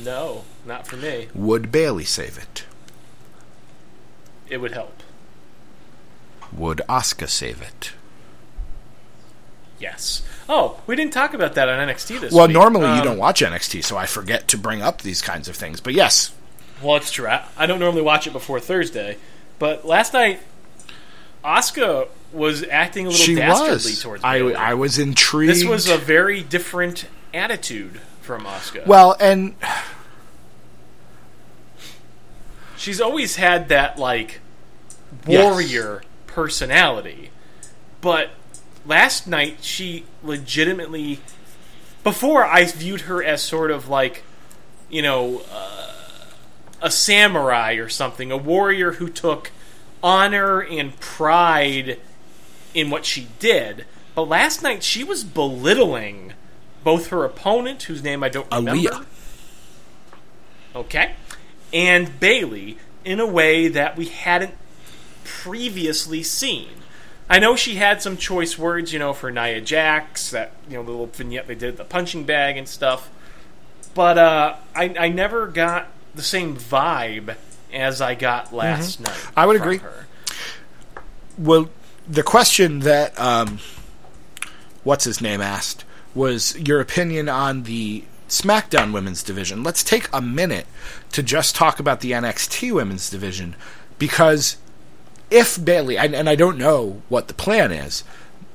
[0.03, 1.29] No, not for me.
[1.35, 2.65] Would Bayley save it?
[4.49, 5.03] It would help.
[6.53, 7.93] Would Oscar save it?
[9.81, 10.23] Yes.
[10.49, 12.33] Oh, we didn't talk about that on NXT this week.
[12.33, 12.55] Well, week.
[12.55, 15.57] normally you Um, don't watch NXT, so I forget to bring up these kinds of
[15.57, 15.81] things.
[15.81, 16.33] But yes,
[16.83, 17.27] Well, it's true.
[17.29, 19.17] I, I don't normally watch it before Thursday,
[19.59, 20.41] but last night,
[21.45, 24.03] Asuka was acting a little she dastardly was.
[24.03, 24.55] towards I, Bayley.
[24.57, 25.51] I was intrigued.
[25.53, 28.87] This was a very different attitude from Asuka.
[28.87, 29.55] well, and
[32.77, 34.41] she's always had that like
[35.27, 35.45] Yes.
[35.45, 37.31] warrior personality,
[38.01, 38.31] but
[38.87, 41.21] last night she legitimately.
[42.03, 44.25] Before I viewed her as sort of like,
[44.91, 45.93] you know, uh,
[46.83, 49.51] a samurai or something, a warrior who took
[50.03, 51.99] honor and pride
[52.75, 53.87] in what she did.
[54.15, 56.35] But last night she was belittling
[56.85, 58.91] both her opponent, whose name I don't remember.
[58.91, 59.07] Aaliyah.
[60.77, 61.15] Okay.
[61.73, 64.55] And Bayley in a way that we hadn't
[65.25, 66.69] previously seen.
[67.29, 70.83] I know she had some choice words, you know, for Nia Jax, that you know,
[70.83, 73.11] the little vignette they did the punching bag and stuff.
[73.95, 77.37] But uh, I, I never got the same vibe
[77.73, 79.15] as I got last night.
[79.15, 79.39] Mm-hmm.
[79.39, 79.79] I would agree.
[79.79, 80.07] Her.
[81.39, 81.71] Well,
[82.09, 83.59] the question that um,
[84.83, 89.63] what's his name asked was your opinion on the SmackDown Women's Division.
[89.63, 90.67] Let's take a minute
[91.13, 93.57] to just talk about the NXT Women's Division
[93.99, 94.57] because
[95.31, 98.05] if Bayley, and, and I don't know what the plan is,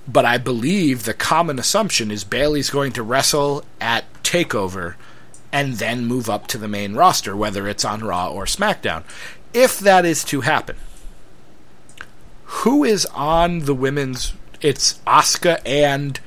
[0.08, 4.96] but I believe the common assumption is Bayley's going to wrestle at Takeover
[5.52, 9.04] and then move up to the main roster, whether it's on Raw or SmackDown.
[9.54, 10.78] If that is to happen,
[12.44, 14.34] who is on the women's?
[14.62, 16.20] It's Asuka and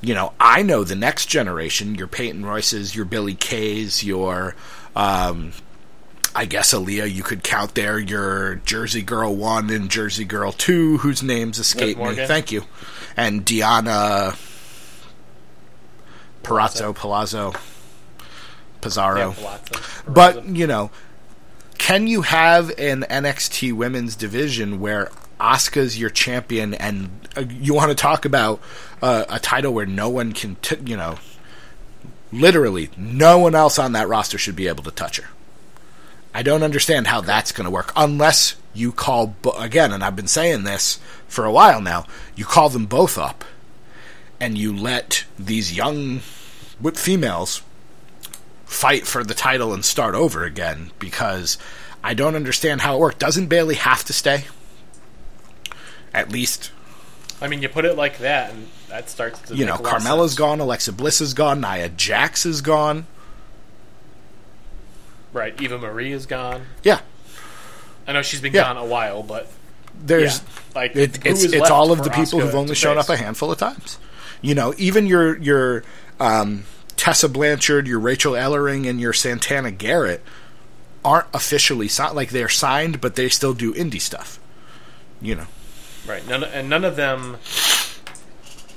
[0.00, 1.94] you know I know the next generation.
[1.94, 4.54] Your Peyton Royces, your Billie Kays, your
[4.94, 5.52] um,
[6.36, 7.12] I guess Aaliyah.
[7.12, 11.96] You could count there your Jersey Girl one and Jersey Girl two, whose names escape
[11.96, 12.14] me.
[12.26, 12.64] Thank you,
[13.16, 14.34] and Diana
[16.42, 17.54] Perazzo, Palazzo,
[18.82, 19.30] Pizarro.
[19.30, 20.02] Yeah, Palazzo.
[20.06, 20.90] But you know,
[21.78, 25.10] can you have an NXT Women's division where
[25.40, 28.60] Asuka's your champion, and uh, you want to talk about
[29.00, 31.16] uh, a title where no one can, t- you know,
[32.32, 35.28] literally no one else on that roster should be able to touch her.
[36.36, 40.26] I don't understand how that's going to work unless you call again, and I've been
[40.26, 42.04] saying this for a while now.
[42.34, 43.42] You call them both up,
[44.38, 46.18] and you let these young
[46.92, 47.62] females
[48.66, 51.56] fight for the title and start over again because
[52.04, 53.18] I don't understand how it worked.
[53.18, 54.44] Doesn't Bayley have to stay?
[56.12, 56.70] At least,
[57.40, 59.80] I mean, you put it like that, and that starts to you know, a lot
[59.80, 60.38] of Carmella's sense.
[60.38, 63.06] gone, Alexa Bliss is gone, Nia Jax is gone.
[65.36, 66.62] Right, Eva Marie is gone.
[66.82, 67.00] Yeah,
[68.06, 68.62] I know she's been Yeah.
[68.62, 69.50] gone a while, but
[70.02, 73.10] there's Yeah, like, it, it's it's all of the people Asuka who've only shown up
[73.10, 73.98] a handful of times.
[74.40, 75.84] You know, even your your
[76.18, 76.64] um,
[76.96, 80.22] Tessa Blanchard, your Rachel Ellering, and your Santana Garrett
[81.04, 82.16] aren't officially signed.
[82.16, 84.40] Like they're signed, but they still do indie stuff.
[85.20, 85.46] You know.
[86.06, 86.26] Right.
[86.26, 87.36] None, and none of them,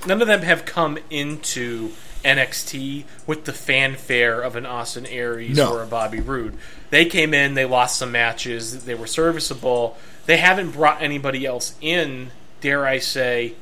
[0.06, 1.90] none of them have come into
[2.24, 5.72] NXT with the fanfare of an Austin Aries No.
[5.74, 6.56] or a Bobby Roode.
[6.90, 9.96] They came in, they lost some matches, they were serviceable.
[10.26, 12.30] They haven't brought anybody else in,
[12.60, 13.54] dare I say,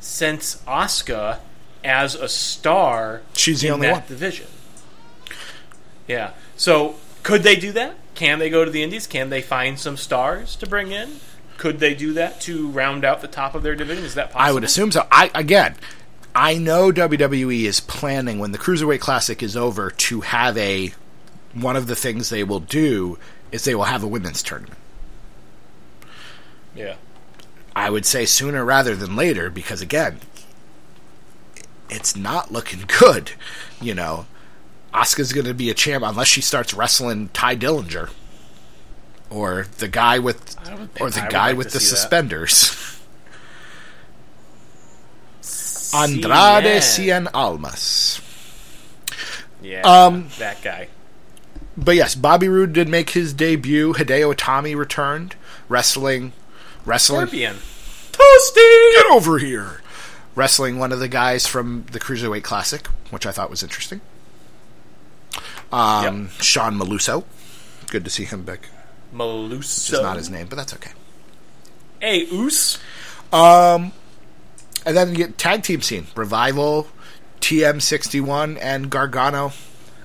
[0.00, 1.38] since Asuka
[1.84, 3.22] as a star.
[3.34, 4.02] She's the only that one.
[4.08, 4.46] division.
[6.06, 6.32] Yeah.
[6.56, 7.94] So could they do that?
[8.14, 9.06] Can they go to the Indies?
[9.06, 11.16] Can they find some stars to bring in?
[11.62, 14.04] Could they do that to round out the top of their division?
[14.04, 14.50] Is that possible?
[14.50, 15.06] I would assume so.
[15.12, 15.76] I again,
[16.34, 20.92] I know WWE is planning when the Cruiserweight Classic is over to have a
[21.54, 23.16] one of the things they will do
[23.52, 24.76] is they will have a women's tournament.
[26.74, 26.96] Yeah.
[27.76, 30.18] I would say sooner rather than later because again,
[31.88, 33.30] it's not looking good.
[33.80, 34.26] You know,
[34.92, 38.10] Asuka's going to be a champ unless she starts wrestling Tye Dillinger
[39.32, 40.56] or the guy with
[41.00, 42.78] or the I guy like with the suspenders.
[45.94, 47.28] Andrade Cien.
[47.34, 48.20] Almas.
[49.60, 49.82] Yeah.
[49.82, 50.88] Um, that guy.
[51.76, 53.94] But yes, Bobby Roode did make his debut.
[53.94, 55.36] Hideo Itami returned,
[55.68, 56.32] wrestling,
[56.84, 57.26] wrestling.
[57.26, 57.56] Scorpion.
[58.12, 59.80] Toasty, get over here.
[60.34, 64.00] Wrestling one of the guys from the Cruiserweight Classic, which I thought was interesting.
[65.70, 67.24] Um, Sean Maluso.
[67.88, 68.68] Good to see him back.
[69.14, 69.90] Maluso.
[69.90, 70.92] Which is not his name, but that's okay.
[72.00, 72.78] Hey, Oos.
[73.32, 73.92] Um,
[74.84, 76.88] and then you get tag team scene: Revival,
[77.40, 79.52] TM61, and Gargano.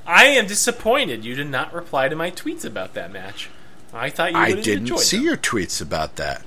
[0.05, 3.49] I am disappointed you did not reply to my tweets about that match.
[3.93, 5.26] I thought you would I didn't see them.
[5.26, 6.43] your tweets about that.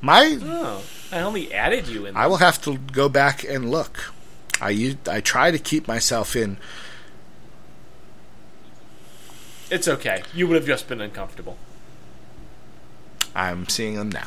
[0.00, 0.82] My Oh,
[1.12, 2.16] I only added you in.
[2.16, 4.12] I will have to go back and look.
[4.60, 6.58] I I try to keep myself in.
[9.70, 10.22] It's okay.
[10.34, 11.58] You would have just been uncomfortable.
[13.38, 14.26] I'm seeing them now.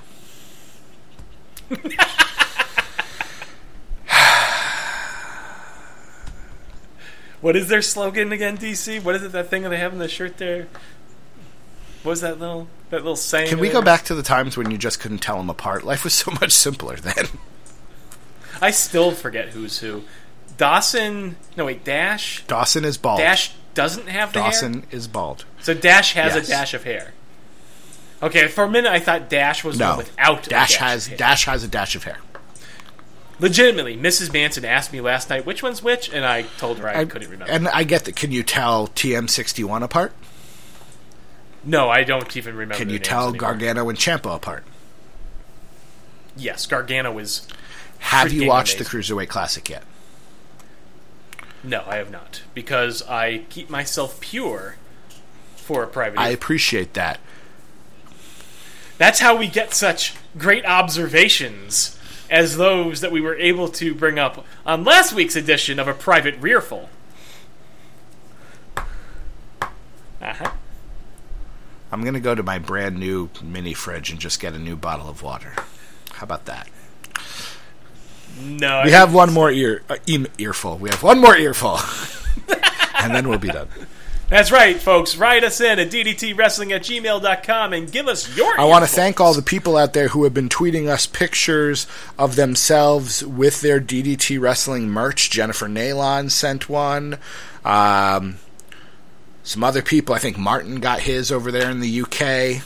[7.42, 9.04] What is their slogan again, DC?
[9.04, 9.32] What is it?
[9.32, 10.68] That thing that they have in the shirt there.
[12.04, 13.50] What was that little that little saying?
[13.50, 13.82] Can we there?
[13.82, 15.84] go back to the times when you just couldn't tell them apart?
[15.84, 17.26] Life was so much simpler then.
[18.62, 20.04] I still forget who's who.
[20.58, 21.36] Dawson.
[21.58, 22.44] No wait, Dash.
[22.46, 23.20] Dawson is bald.
[23.20, 24.52] Dash doesn't have the hair.
[24.52, 25.46] Dawson is bald.
[25.62, 26.48] So Dash has Yes.
[26.48, 27.14] a dash of hair.
[28.22, 30.46] Okay, for a minute I thought Dash was No, without.
[30.48, 31.08] a Dash dash has.
[31.08, 32.18] Dash has a dash of hair.
[33.40, 34.32] Legitimately, Mrs.
[34.32, 37.30] Manson asked me last night which one's which, and I told her I And- couldn't
[37.32, 37.52] remember.
[37.52, 38.16] And I get that.
[38.16, 40.14] Can you tell TM61 apart?
[41.64, 42.76] no, I don't even remember.
[42.76, 43.40] Can you tell anymore.
[43.40, 44.64] Gargano and Ciampa apart?
[46.38, 47.48] Yes, Gargano is.
[48.00, 49.00] Have you watched amazing.
[49.00, 49.84] the Cruiserweight Classic yet?
[51.64, 54.76] No, I have not because I keep myself pure
[55.56, 56.20] for a private.
[56.20, 57.20] I appreciate that.
[59.02, 61.98] That's how we get such great observations
[62.30, 65.94] as those that we were able to bring up on last week's edition of a
[65.96, 66.88] private rearful.
[68.78, 70.52] Uh-huh.
[71.92, 74.76] I'm going to go to my brand new mini fridge and just get a new
[74.76, 75.54] bottle of water.
[76.12, 76.70] How about that?
[78.40, 79.98] No, We I- have one more ear uh,
[80.38, 80.78] earful.
[80.78, 81.80] We have one more earful,
[83.00, 83.68] and then we'll be done.
[84.32, 85.18] That's right, folks.
[85.18, 88.58] Write us in at ddtwrestling at gmail.com and give us your.
[88.58, 91.86] I want to thank all the people out there who have been tweeting us pictures
[92.18, 95.32] of themselves with their DDT wrestling merch.
[95.32, 97.18] Jennifer Nalon sent one.
[97.66, 98.38] Um,
[99.44, 102.64] some other people, I think Martin got his over there in the UK.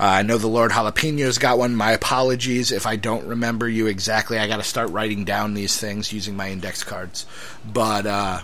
[0.00, 1.76] Uh, I know the Lord Jalapeno's got one.
[1.76, 4.38] My apologies if I don't remember you exactly.
[4.38, 7.26] I got to start writing down these things using my index cards.
[7.70, 8.40] But uh,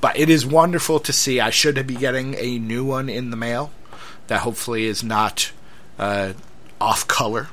[0.00, 1.40] but it is wonderful to see.
[1.40, 3.70] I should be getting a new one in the mail
[4.28, 5.52] that hopefully is not
[5.98, 6.32] uh,
[6.80, 7.48] off color.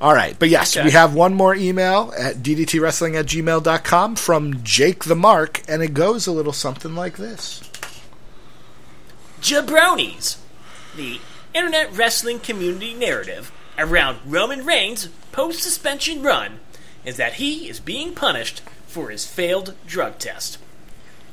[0.00, 0.84] All right, but yes, Okay.
[0.84, 5.94] we have one more email at ddtwrestling at gmail.com from Jake the Mark, and it
[5.94, 7.62] goes a little something like this.
[9.40, 10.38] Jabronis,
[10.96, 11.20] the
[11.54, 16.60] internet wrestling community narrative around Roman Reigns' post suspension run
[17.04, 20.58] is that he is being punished for his failed drug test.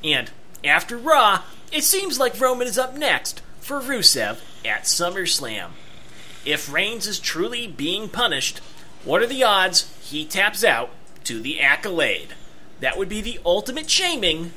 [0.04, 0.32] And
[0.64, 5.72] after Raw, it seems like Roman is up next for Rusev at SummerSlam.
[6.46, 8.60] If Reigns is truly being punished,
[9.04, 10.90] what are the odds he taps out
[11.24, 12.36] to the accolade?
[12.80, 14.52] That would be the ultimate shaming,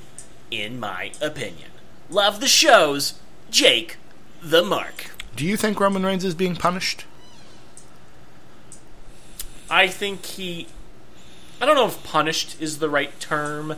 [0.50, 1.70] in my opinion.
[2.10, 3.14] Love the shows,
[3.50, 3.98] Jake
[4.42, 5.10] the Mark.
[5.34, 7.04] Do you think Roman Reigns is being punished?
[9.68, 10.68] I think he.
[11.60, 13.76] I don't know if punished is the right term,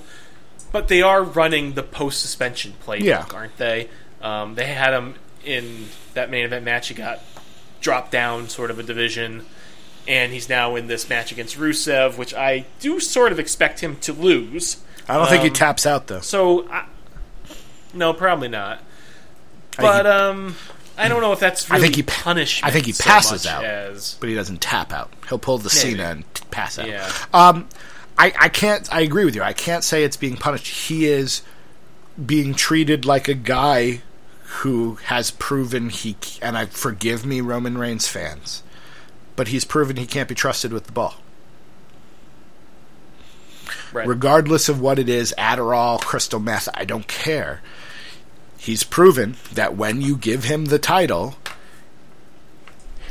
[0.73, 3.27] but they are running the post suspension playbook, Yeah.
[3.35, 3.89] aren't they?
[4.23, 5.14] Um, they had him
[5.45, 6.89] in that main event match.
[6.89, 7.21] He got
[7.81, 9.47] dropped down, sort of a division,
[10.07, 13.97] and he's now in this match against Rusev, which I do sort of expect him
[14.01, 14.79] to lose.
[15.09, 16.21] I don't think he Um, taps out though.
[16.21, 16.85] So, I,
[17.95, 18.83] no, probably not.
[19.79, 20.57] I But he- um,
[20.99, 22.69] I don't know if that's I think he punishment.
[22.69, 23.64] I think he passes much out.
[23.64, 25.12] As, but he doesn't tap out.
[25.29, 25.71] He'll pull the.
[25.71, 26.89] Cena and pass out.
[26.89, 27.09] Yeah.
[27.33, 27.69] Um,
[28.19, 28.93] I, I can't.
[28.93, 29.43] I agree with you.
[29.43, 30.89] I can't say it's being punished.
[30.89, 31.43] He is
[32.25, 34.03] being treated like a guy
[34.43, 36.16] who has proven he.
[36.43, 38.62] And I forgive me, Roman Reigns fans,
[39.37, 41.14] but he's proven he can't be trusted with the ball.
[43.93, 44.07] right.
[44.07, 47.61] regardless of what it is Adderall, crystal meth, I don't care.
[48.59, 51.37] He's proven that when you give him the title,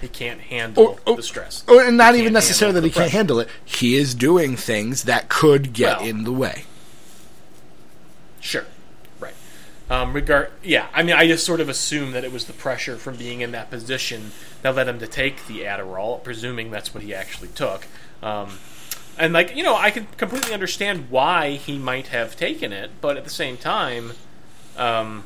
[0.02, 1.16] he can't handle Oh, oh.
[1.16, 1.64] the stress.
[1.68, 5.04] or and not even necessarily that he the can't handle it, he is doing things
[5.04, 6.08] that could get Well.
[6.10, 6.66] in the way.
[8.39, 8.66] Sure.
[9.20, 9.34] Right.
[9.89, 10.52] Um, regard.
[10.64, 10.88] Yeah.
[10.93, 13.52] I mean, I just sort of assume that it was the pressure from being in
[13.52, 14.32] that position
[14.62, 17.86] that led him to take the Adderall, presuming that's what he actually took.
[18.24, 18.60] Um,
[19.18, 23.18] and like you know, I can completely understand why he might have taken it, but
[23.18, 24.14] at the same time,
[24.78, 25.24] um,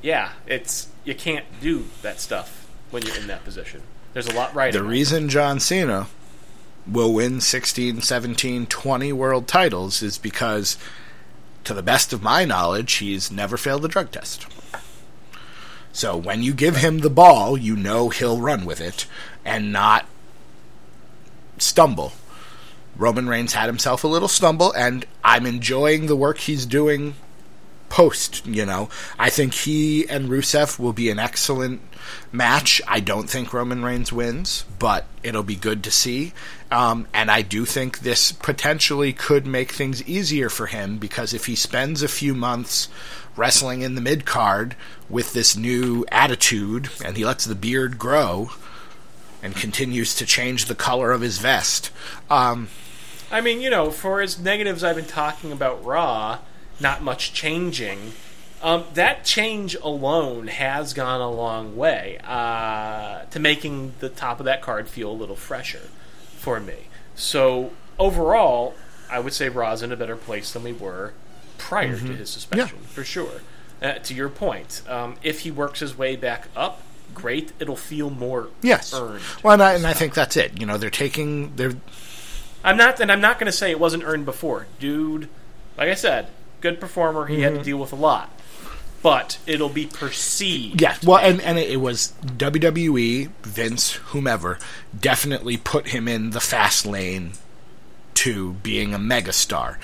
[0.00, 3.82] yeah, it's you can't do that stuff when you're in that position.
[4.12, 4.72] There's a lot right.
[4.72, 6.06] The reason John Cena
[6.86, 10.76] will win 16, 17, 20 world titles is because,
[11.64, 14.46] to the best of my knowledge, he's never failed a drug test.
[15.92, 19.06] So when you give him the ball, you know he'll run with it
[19.44, 20.06] and not
[21.58, 22.12] stumble.
[22.96, 27.14] Roman Reigns had himself a little stumble, and I'm enjoying the work he's doing
[27.92, 28.88] post, you know.
[29.18, 31.82] I think he and Rusev will be an excellent
[32.32, 32.80] match.
[32.88, 36.32] I don't think Roman Reigns wins, but it'll be good to see.
[36.70, 41.44] Um, and I do think this potentially could make things easier for him because if
[41.44, 42.88] he spends a few months
[43.36, 44.74] wrestling in the mid card
[45.10, 48.52] with this new attitude and he lets the beard grow
[49.42, 51.90] and continues to change the color of his vest,
[52.30, 52.68] um,
[53.30, 56.38] I mean, you know, for as negatives I've been talking about Raw,
[56.82, 58.12] not much changing.
[58.62, 64.46] Um, that change alone has gone a long way uh, to making the top of
[64.46, 65.88] that card feel a little fresher
[66.36, 66.88] for me.
[67.14, 68.74] So overall,
[69.10, 71.12] I would say Raw's in a better place than we were
[71.58, 73.40] prior to his suspension, for sure.
[73.80, 76.82] Uh, to your point, um, if he works his way back up,
[77.14, 77.52] great.
[77.58, 78.94] It'll feel more yes.
[78.94, 79.22] earned.
[79.42, 80.60] Well, and I, and I think that's it.
[80.60, 81.74] You know, they're taking they're
[82.64, 85.28] I'm not, and I'm not going to say it wasn't earned before, dude.
[85.76, 86.28] Like I said,
[86.62, 87.26] good performer.
[87.26, 87.42] He Mm-hmm.
[87.42, 88.30] had to deal with a lot,
[89.02, 90.80] but it'll be perceived.
[90.80, 94.58] Yeah, well, and, and it was WWE, Vince, whomever,
[94.98, 97.32] definitely put him in the fast lane
[98.14, 99.76] to being a megastar.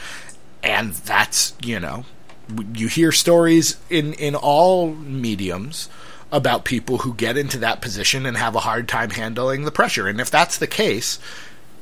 [0.63, 2.05] And that's, you know,
[2.75, 5.89] you hear stories in, in all mediums
[6.31, 10.07] about people who get into that position and have a hard time handling the pressure.
[10.09, 11.19] And if that's the case,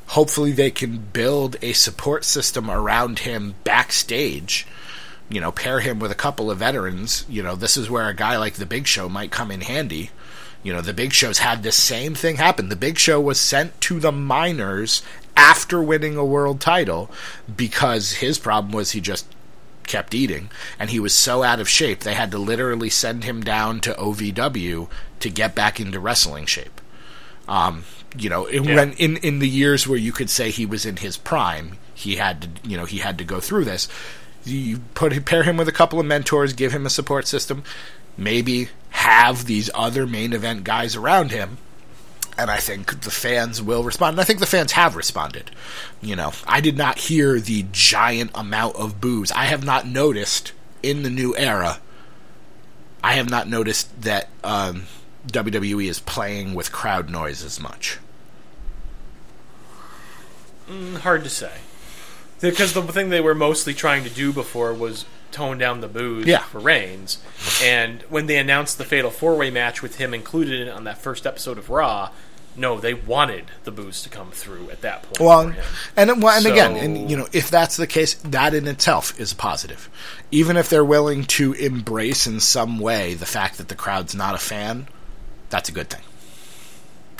[0.09, 4.67] hopefully they can build a support system around him backstage
[5.29, 8.14] you know, pair him with a couple of veterans, you know, this is where a
[8.14, 10.11] guy like the Big Show might come in handy.
[10.62, 12.68] You know, the Big Show's had this same thing happen.
[12.68, 15.03] The Big Show was sent to the minors
[15.37, 17.11] after winning a world title
[17.55, 19.27] because his problem was he just
[19.87, 23.41] kept eating and he was so out of shape they had to literally send him
[23.41, 24.89] down to OVW
[25.20, 26.81] to get back into wrestling shape.
[27.47, 27.85] Um,
[28.16, 30.97] you know, in, when in in the years where you could say he was in
[30.97, 33.89] his prime, he had to, you know, he had to go through this.
[34.47, 37.65] You put pair him with a couple of mentors, give him a support system,
[38.17, 41.59] maybe have these other main event guys around him,
[42.39, 44.15] and I think the fans will respond.
[44.15, 45.51] And I think the fans have responded.
[46.01, 49.33] You know, I did not hear the giant amount of boos.
[49.33, 51.79] I have not noticed in the new era.
[53.03, 54.85] I have not noticed that um,
[55.29, 57.99] WWE is playing with crowd noise as much.
[61.03, 61.53] hard to say
[62.41, 66.26] because the thing they were mostly trying to do before was tone down the booze
[66.26, 66.39] Yeah.
[66.41, 67.18] for Reigns.
[67.62, 70.84] And when they announced the Fatal Four Way match with him included in it on
[70.84, 72.11] that first episode of Raw,
[72.59, 75.20] no, they wanted the booze to come through at that point.
[75.20, 75.53] Well,
[75.95, 79.18] and well, and So- again, and you know, if that's the case, that in itself
[79.20, 79.91] is a positive.
[80.30, 84.34] Even if they're willing to embrace in some way the fact that the crowd's not
[84.34, 84.89] a fan,
[85.51, 86.01] that's a good thing.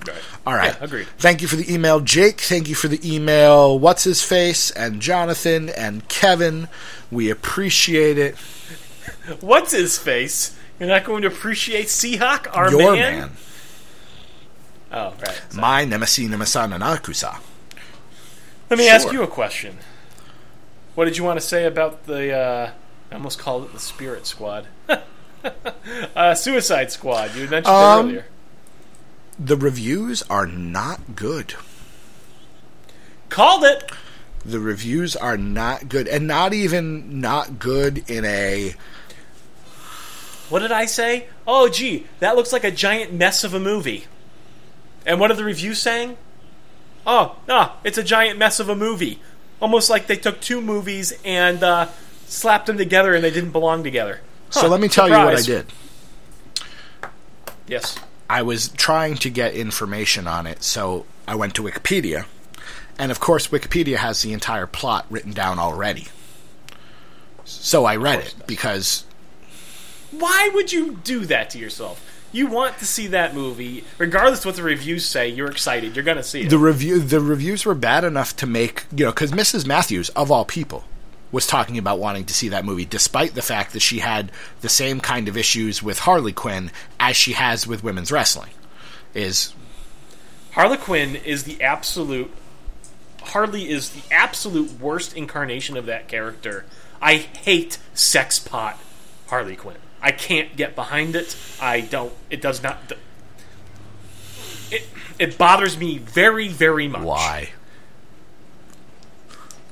[0.07, 0.17] Right.
[0.47, 0.75] All right.
[0.79, 1.07] Yeah, agreed.
[1.19, 2.41] Thank you for the email, Jake.
[2.41, 6.69] Thank you for the email, what's his face, and Jonathan and Kevin.
[7.11, 8.37] We appreciate it.
[9.41, 10.57] What's his face?
[10.79, 13.19] You're not going to appreciate Seahawk, our Your man?
[13.21, 13.31] man.
[14.93, 15.43] Oh, right.
[15.51, 17.39] So- My Nemesi Nemesan Anakusa.
[18.71, 19.79] Let me ask you a question.
[20.95, 22.33] What did you want to say about the?
[22.33, 22.71] Uh,
[23.11, 24.67] I almost called it the Spirit Squad.
[26.17, 27.35] uh, Suicide Squad.
[27.35, 28.27] You had mentioned Um, it earlier.
[29.39, 31.55] The reviews are not good.
[33.29, 33.91] Called it.
[34.45, 38.75] The reviews are not good, and not even not good in a
[40.49, 41.27] What did I say?
[41.47, 44.07] Oh, gee, that looks like a giant mess of a movie.
[45.05, 46.17] And what are the reviews saying?
[47.07, 49.21] Oh, no, it's a giant mess of a movie.
[49.61, 51.89] Almost like they took two movies and uh,
[52.27, 54.21] slapped them together and they didn't belong together.
[54.51, 55.67] So let me tell you what I did.
[57.67, 57.99] Yes.
[58.29, 62.27] I was trying to get information on it, so I went to Wikipedia.
[62.99, 66.09] And of course, Wikipedia has the entire plot written down already.
[67.45, 69.05] So I read it because
[70.11, 72.03] Why would you do that to yourself?
[72.33, 75.29] You want to see that movie, regardless of what the reviews say.
[75.29, 75.95] You're excited.
[75.95, 76.51] You're going to see it.
[76.51, 79.67] the review the reviews were bad enough to make you know because Mrs.
[79.67, 80.85] Matthews of all people
[81.33, 84.69] was talking about wanting to see that movie, despite the fact that she had the
[84.69, 86.71] same kind of issues with Harley Quinn
[87.01, 88.51] as she has with women's wrestling.
[89.15, 89.55] Is
[90.53, 92.31] Harley Quinn is the absolute.
[93.23, 96.65] Harley is the absolute worst incarnation of that character.
[97.03, 98.79] I hate sex pot
[99.29, 99.77] Harley Quinn.
[100.01, 101.37] I can't get behind it.
[101.61, 102.13] I don't.
[102.31, 102.93] It does not.
[104.71, 107.03] It it bothers me very very much.
[107.03, 107.51] why?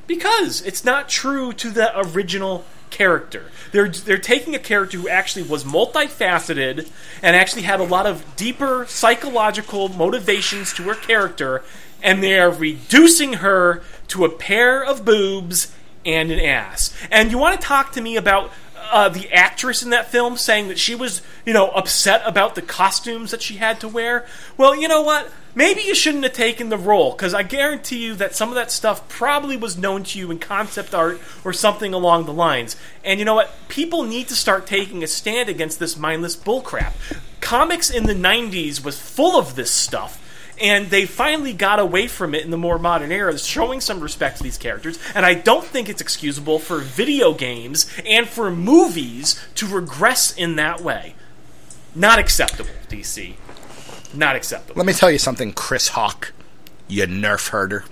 [0.07, 3.51] Because it's not true to the original character.
[3.73, 6.89] They're they're taking a character who actually was multifaceted
[7.23, 11.63] and actually had a lot of deeper psychological motivations to her character,
[12.03, 15.73] and they are reducing her to a pair of boobs
[16.07, 16.95] and an ass.
[17.11, 18.53] And you want to talk to me about
[18.93, 22.63] uh, the actress in that film saying that she was, you know, upset about the
[22.63, 24.27] costumes that she had to wear?
[24.57, 25.31] Well, you know what?
[25.57, 28.73] Maybe you shouldn't have taken the role because I guarantee you that some of that
[28.73, 32.77] stuff probably was known to you in concept art or something along the lines.
[33.05, 33.53] And you know what?
[33.69, 36.95] People need to start taking a stand against this mindless bullcrap.
[37.41, 40.21] Comics in the 90s was full of this stuff.
[40.61, 44.39] And they finally got away from it in the more modern era, showing some respect
[44.39, 44.99] to these characters.
[45.15, 50.57] And I don't think it's excusable for video games and for movies to regress in
[50.57, 51.15] that way.
[51.95, 53.35] Not acceptable, DC.
[54.17, 54.79] Not acceptable.
[54.79, 56.33] Let me tell you something, Chris Hawk,
[56.89, 57.85] you nerf herder.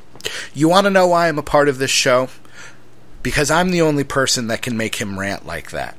[0.55, 2.29] You want to know why I'm a part of this show?
[3.23, 5.97] Because I'm the only person that can make him rant like that.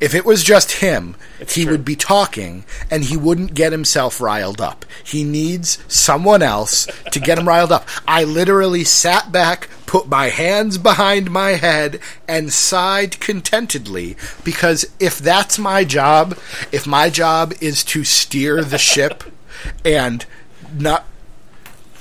[0.00, 1.72] If it was just him, It's he true.
[1.72, 4.84] would be talking and he wouldn't get himself riled up.
[5.02, 7.86] He needs someone else to get him riled up.
[8.06, 15.18] I literally sat back, put my hands behind my head, and sighed contentedly because if
[15.18, 16.38] that's my job,
[16.70, 19.24] if my job is to steer the ship
[19.84, 20.24] and
[20.72, 21.04] not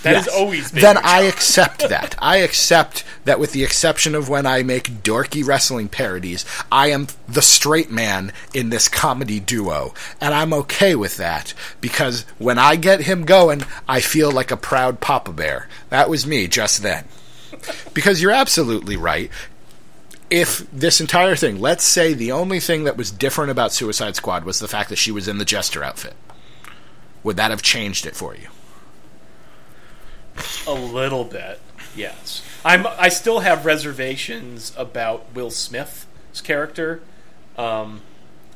[0.04, 0.36] That has Yes.
[0.36, 0.82] always been.
[0.82, 2.16] Then I accept that.
[2.20, 7.08] I accept that, with the exception of when I make dorky wrestling parodies, I am
[7.28, 12.76] the straight man in this comedy duo, and I'm okay with that because when I
[12.76, 15.68] get him going, I feel like a proud papa bear.
[15.90, 17.06] That was me just then.
[17.94, 19.32] Because you're absolutely right.
[20.30, 24.44] If this entire thing, let's say the only thing that was different about Suicide Squad
[24.44, 26.16] was the fact that she was in the jester outfit,
[27.24, 28.50] would that have changed it for you?
[30.68, 31.60] A little bit,
[31.96, 32.44] yes.
[32.66, 32.86] I'm.
[32.86, 37.02] I still have reservations about Will Smith's character.
[37.58, 38.02] Um,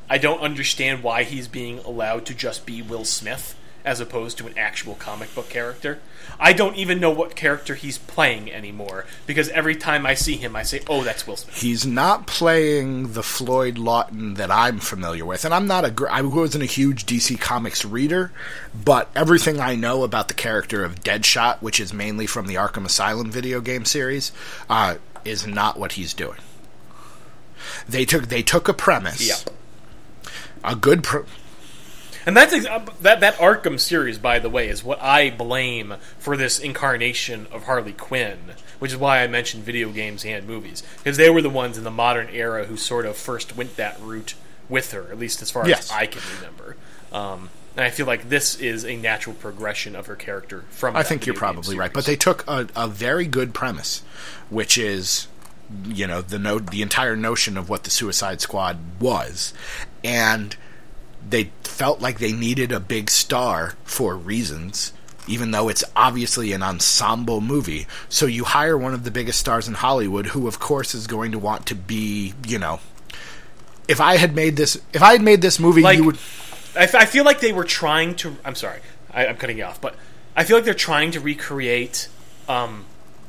[0.09, 4.47] I don't understand why he's being allowed to just be Will Smith as opposed to
[4.47, 5.99] an actual comic book character.
[6.39, 10.55] I don't even know what character he's playing anymore because every time I see him,
[10.55, 15.25] I say, "Oh, that's Will Smith." he's not playing the Floyd Lawton that I'm familiar
[15.25, 18.31] with, and I'm not a gr- I wasn't a huge DC Comics reader,
[18.73, 22.85] but everything I know about the character of Deadshot, which is mainly from the Arkham
[22.85, 24.31] Asylum video game series,
[24.69, 24.95] uh,
[25.25, 26.39] is not what he's doing.
[27.87, 29.55] They took they took a premise, Yep.
[30.63, 31.23] a good pre-
[32.25, 35.95] And that's ex- uh, that that Arkham series, by the way, is what I blame
[36.19, 38.37] for this incarnation of Harley Quinn,
[38.79, 41.83] which is why I mentioned video games and movies because they were the ones in
[41.83, 44.35] the modern era who sort of first went that route
[44.69, 45.85] with her, at least as far Yes.
[45.85, 46.75] as I can remember.
[47.11, 50.95] Um, and I feel like this is a natural progression of her character from.
[50.95, 54.03] I think you're probably right, but they took a, a very good premise,
[54.49, 55.27] which is,
[55.85, 59.53] you know, the no- the entire notion of what the Suicide Squad was,
[60.03, 60.55] and
[61.29, 64.93] they felt like they needed a big star for reasons.
[65.27, 69.67] Even though it's obviously an ensemble movie, so you hire one of the biggest stars
[69.67, 72.79] in Hollywood, who of course is going to want to be, you know,
[73.87, 76.15] if I had made this, if I had made this movie, Like- you would.
[76.75, 78.35] I, f- I feel like they were trying to.
[78.43, 78.79] I'm sorry,
[79.13, 79.95] I, I'm cutting you off, but
[80.35, 82.07] I feel like they're trying to recreate
[82.49, 82.85] um,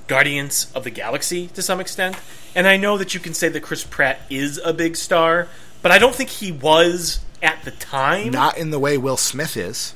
[0.06, 2.16] Guardians of the Galaxy to some extent.
[2.55, 5.48] And I know that you can say that Chris Pratt is a big star,
[5.82, 8.31] but I don't think he was at the time.
[8.31, 9.94] Not in the way Will Smith is.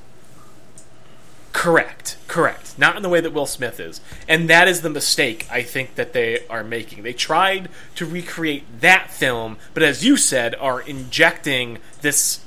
[1.52, 2.78] Correct, correct.
[2.78, 4.02] Not in the way that Will Smith is.
[4.28, 7.02] And that is the mistake I think that they are making.
[7.02, 12.44] They tried to recreate that film, but as you said, are injecting this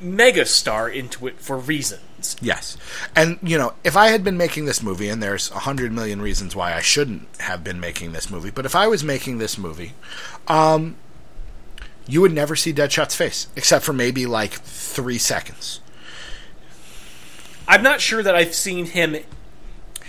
[0.00, 2.36] megastar into it for reasons.
[2.40, 2.76] Yes.
[3.16, 6.22] And, you know, if I had been making this movie, and there's a hundred million
[6.22, 9.58] reasons why I shouldn't have been making this movie, but if I was making this
[9.58, 9.94] movie,
[10.46, 10.96] um,
[12.06, 15.80] you would never see Deadshot's face, except for maybe like three seconds.
[17.66, 19.16] I'm not sure that I've seen him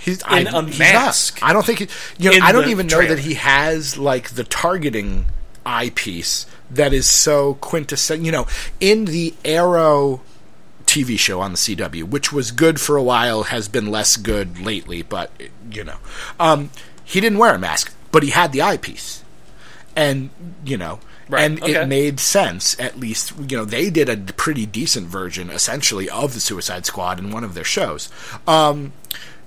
[0.05, 1.39] He's, In I, a mask.
[1.41, 1.79] I don't think.
[1.79, 1.87] He,
[2.19, 5.25] you know, I don't even know that he has like the targeting
[5.65, 8.23] eyepiece that is so quintessential.
[8.23, 8.47] You know,
[8.79, 10.21] in the Arrow
[10.85, 14.59] TV show on the CW, which was good for a while, has been less good
[14.59, 15.01] lately.
[15.01, 15.31] But
[15.71, 15.97] you know,
[16.39, 16.69] um,
[17.03, 19.23] he didn't wear a mask, but he had the eyepiece,
[19.95, 20.29] and
[20.63, 20.99] you know.
[21.27, 21.81] Right, And okay.
[21.81, 23.33] it made sense, at least.
[23.49, 27.43] You know, they did a pretty decent version, essentially, of the Suicide Squad in one
[27.43, 28.09] of their shows.
[28.47, 28.93] Um,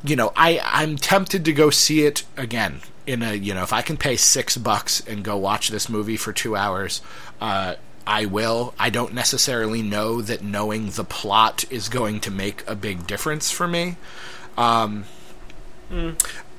[0.03, 3.73] you know, I I'm tempted to go see it again in a you know if
[3.73, 7.01] I can pay six bucks and go watch this movie for two hours,
[7.41, 7.75] uh,
[8.07, 8.75] I will.
[8.79, 13.51] I don't necessarily know that knowing the plot is going to make a big difference
[13.51, 13.97] for me.
[14.57, 15.05] Um,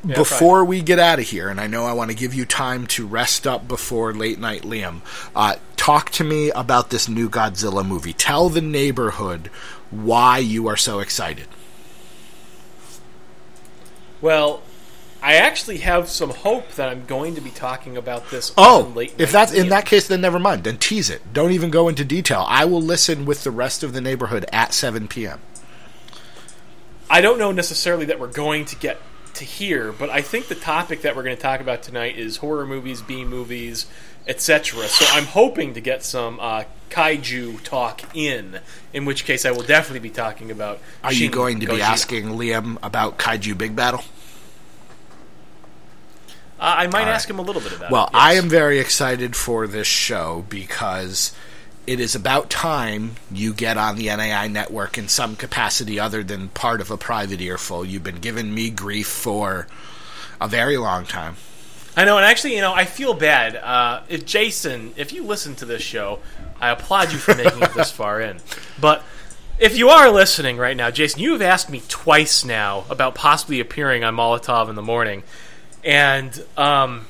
[0.06, 2.88] before we get out of here, and I know I want to give you time
[2.88, 5.02] to rest up before late night Liam,
[5.36, 8.14] uh, talk to me about this new Godzilla movie.
[8.14, 9.48] Tell the neighborhood
[9.92, 11.48] why you are so excited.
[14.22, 14.62] Well,
[15.22, 18.54] I actually have some hope that I'm going to be talking about this.
[18.58, 20.64] Oh, if that's in that case, then never mind.
[20.64, 21.34] Then tease it.
[21.34, 22.46] Don't even go into detail.
[22.48, 25.42] I will listen with the rest of the neighborhood at 7 p.m.
[27.10, 28.98] I don't know necessarily that we're going to get
[29.40, 32.38] to here, but I think the topic that we're going to talk about tonight is
[32.38, 33.88] horror movies, B movies,
[34.28, 34.88] etc.
[34.88, 38.60] So I'm hoping to get some uh, kaiju talk in.
[38.94, 40.80] In which case, I will definitely be talking about.
[41.04, 44.06] Are you going to be asking Liam about Kaiju Big Battel?
[46.60, 47.14] Uh, I might All right.
[47.14, 47.92] ask him a little bit about.
[47.92, 48.22] Well, it, yes.
[48.22, 51.34] I am very excited for this show because
[51.88, 56.50] it is about time you get on the NAI network in some capacity other than
[56.50, 57.84] part of a private earful.
[57.84, 59.68] You've been giving me grief for
[60.40, 61.36] a very long time.
[61.98, 63.56] I know, and actually, you know, I feel bad.
[63.56, 66.20] Uh, if Jason, if you listen to this show,
[66.62, 68.38] I applaud you for making it this far in.
[68.80, 69.04] But
[69.60, 73.60] if you are listening right now, Jason, you have asked me twice now about possibly
[73.60, 75.24] appearing on Molotov in the morning,
[75.84, 77.06] and um,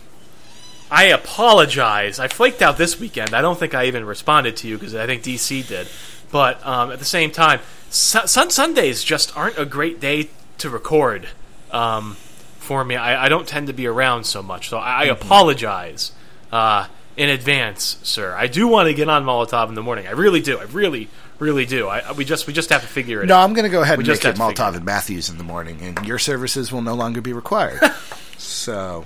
[0.91, 2.19] I apologize.
[2.19, 3.33] I flaked out this weekend.
[3.33, 5.87] I don't think I even responded to you because I think DC did.
[6.31, 7.59] But um, at the same time,
[7.89, 10.29] Sun- Sundays just aren't a great day
[10.59, 11.27] to record
[11.71, 12.13] um,
[12.59, 12.95] for me.
[12.95, 16.11] I, I don't tend to be around so much, so I, I apologize
[16.51, 16.87] uh,
[17.17, 18.33] in advance, sir.
[18.35, 20.07] I do want to get on Molotov in the morning.
[20.07, 20.59] I really do.
[20.59, 21.07] I really,
[21.39, 21.87] really do.
[21.87, 23.43] I, we just we just have to figure it No, out.
[23.43, 25.43] I'm going to go ahead We and just make it Maltov and Matthews in the
[25.43, 27.79] morning, and your services will no longer be required.
[28.37, 29.05] so,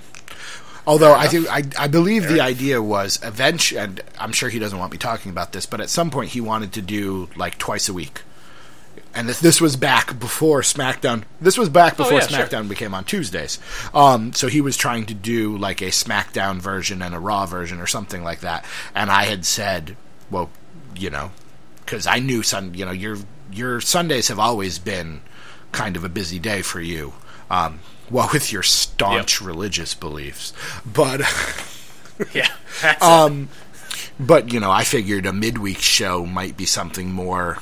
[0.86, 4.78] although I do, I, I believe the idea was eventually, and I'm sure he doesn't
[4.78, 7.88] want me talking about this, but at some point he wanted to do like twice
[7.88, 8.22] a week.
[9.16, 11.22] And this, this was back before SmackDown.
[11.40, 12.46] This was back before Oh, yeah, sure.
[12.46, 13.60] SmackDown became on Tuesdays.
[13.94, 17.80] Um, so he was trying to do like a SmackDown version and a Raw version
[17.80, 18.64] or something like that.
[18.92, 19.96] And I had said,
[20.30, 20.50] well,
[20.96, 21.30] you know,
[21.84, 23.18] because I knew Sun, you know, your
[23.52, 25.20] your Sundays have always been
[25.70, 27.12] kind of a busy day for you.
[27.50, 27.80] Um,
[28.10, 30.52] well, with your staunch religious beliefs,
[30.84, 31.20] but
[32.34, 32.50] yeah,
[33.00, 33.48] um,
[34.18, 37.58] but you know, I figured a midweek show might be something more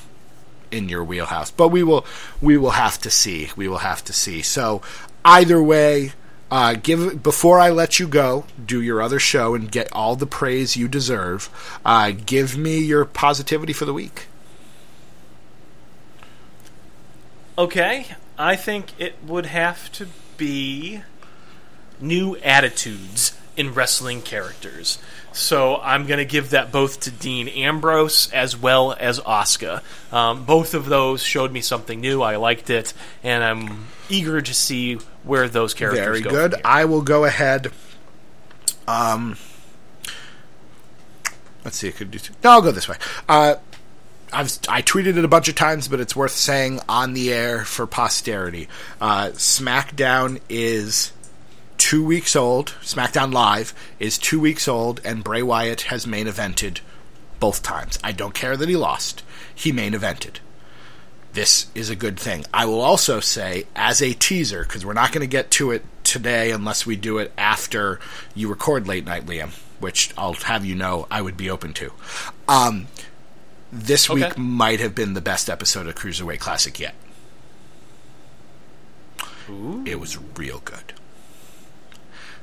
[0.72, 1.50] in your wheelhouse.
[1.50, 2.04] But we will
[2.40, 3.50] we will have to see.
[3.56, 4.42] We will have to see.
[4.42, 4.82] So
[5.24, 6.12] either way,
[6.50, 10.26] uh, give before I let you go, do your other show and get all the
[10.26, 11.78] praise you deserve.
[11.84, 14.26] Uh, give me your positivity for the week.
[17.56, 18.06] Okay,
[18.38, 21.02] I think it would have to be
[22.00, 24.98] new attitudes in wrestling characters.
[25.32, 29.80] So I'm going to give that both to Dean Ambrose as well as Oscar.
[30.10, 32.22] Um, both of those showed me something new.
[32.22, 32.92] I liked it,
[33.22, 36.30] and I'm eager to see where those characters Very go.
[36.30, 36.50] good.
[36.52, 36.66] from here.
[36.66, 37.72] I will go ahead.
[38.86, 39.36] Um,
[41.64, 41.88] let's see.
[41.88, 42.18] I could do.
[42.18, 42.34] Two.
[42.44, 42.96] No, I'll go this way.
[43.28, 43.54] Uh,
[44.32, 47.64] I've I tweeted it a bunch of times, but it's worth saying on the air
[47.64, 48.68] for posterity.
[49.00, 51.12] Uh, SmackDown is
[51.78, 52.74] two weeks old.
[52.82, 56.80] SmackDown Live is two weeks old, and Bray Wyatt has main evented
[57.40, 57.98] both times.
[58.02, 59.22] I don't care that he lost.
[59.54, 60.38] He main evented
[61.32, 62.44] this is a good thing.
[62.52, 65.84] I will also say, as a teaser, because we're not going to get to it
[66.04, 67.98] today unless we do it after
[68.34, 69.50] you record Late Night Liam,
[69.80, 71.92] which I'll have you know I would be open to.
[72.48, 72.88] Um,
[73.72, 74.26] this okay.
[74.26, 76.94] week might have been the best episode of Cruiserweight Classic yet.
[79.48, 79.82] Ooh.
[79.86, 80.92] It was real good.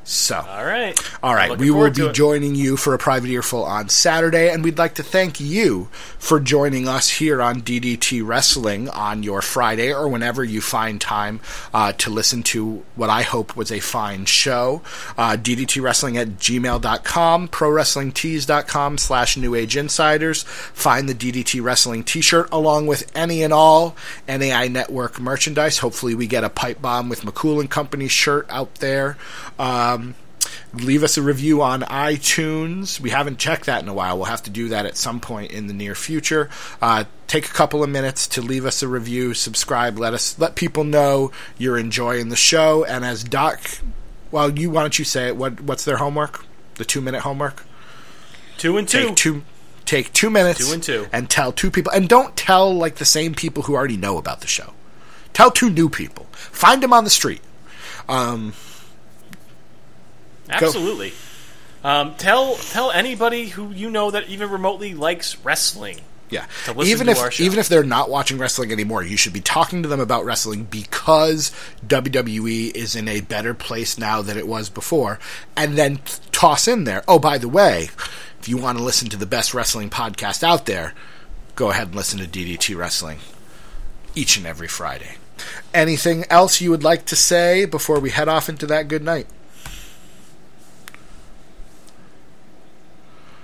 [0.04, 1.00] So, All right.
[1.22, 4.78] all right, we will be joining you for a private earful on Saturday, and we'd
[4.80, 5.86] like to thank you
[6.18, 11.40] for joining us here on DDT Wrestling on your Friday or whenever you find time
[11.76, 14.82] uh, to listen to what I hope was a fine show.
[15.16, 20.42] Uh, DDT Wrestling at gmail.com, ProWrestlingTees.com slash New Age Insiders.
[20.44, 23.96] Find the DDT Wrestling t-shirt along with any and all
[24.28, 25.78] NAI Network merchandise.
[25.78, 29.18] Hopefully we get a Pipe Bomb with McCool and Company shirt out there.
[29.60, 29.99] Um,
[30.74, 33.00] leave us a review on iTunes.
[33.00, 34.18] We haven't checked that in a while.
[34.18, 36.50] We'll have to do that at some point in the near future.
[36.82, 40.56] Uh, take a couple of minutes to leave us a review, subscribe, let us let
[40.56, 42.84] people know you're enjoying the show.
[42.86, 43.62] And as Doc,
[44.32, 45.36] well, you why don't you say it?
[45.36, 46.46] What what's their homework?
[46.76, 47.66] The two minute homework.
[48.58, 49.08] Two and two.
[49.08, 49.44] Take two.
[49.86, 51.08] Take two minutes Two and two.
[51.12, 54.42] and tell two people, and don't tell like the same people who already know about
[54.42, 54.74] the show.
[55.34, 56.28] Tell two new people.
[56.32, 57.42] Find them on the street.
[58.08, 58.54] Um,
[60.50, 61.14] Absolutely.
[61.84, 66.02] Um, tell tell anybody who you know that even remotely likes wrestling.
[66.30, 66.46] Yeah.
[66.66, 69.42] to listen even to if even if they're not watching wrestling anymore, you should be
[69.42, 71.52] talking to them about wrestling because
[71.88, 75.20] WWE is in a better place now than it was before.
[75.56, 76.02] And then
[76.32, 77.90] toss in there, oh by the way,
[78.40, 80.94] if you want to listen to the best wrestling podcast out there,
[81.56, 83.20] go ahead and listen to DDT Wrestling
[84.16, 85.16] each and every Friday.
[85.74, 89.28] Anything else you would like to say before we head off into that good night?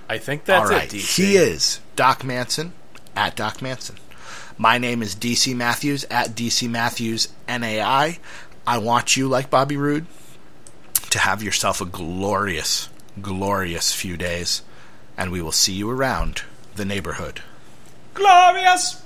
[0.08, 0.96] I think that's All right, it.
[0.96, 1.16] DC.
[1.16, 2.72] he is Doc Manson
[3.14, 3.96] at Doc Manson.
[4.58, 8.18] My name is DC Matthews at DC Matthews NAI.
[8.66, 10.06] I want you, like Bobby Roode,
[11.10, 12.88] to have yourself a glorious,
[13.20, 14.62] glorious few days,
[15.16, 16.42] and we will see you around
[16.74, 17.42] the neighborhood.
[18.14, 19.02] Glorious.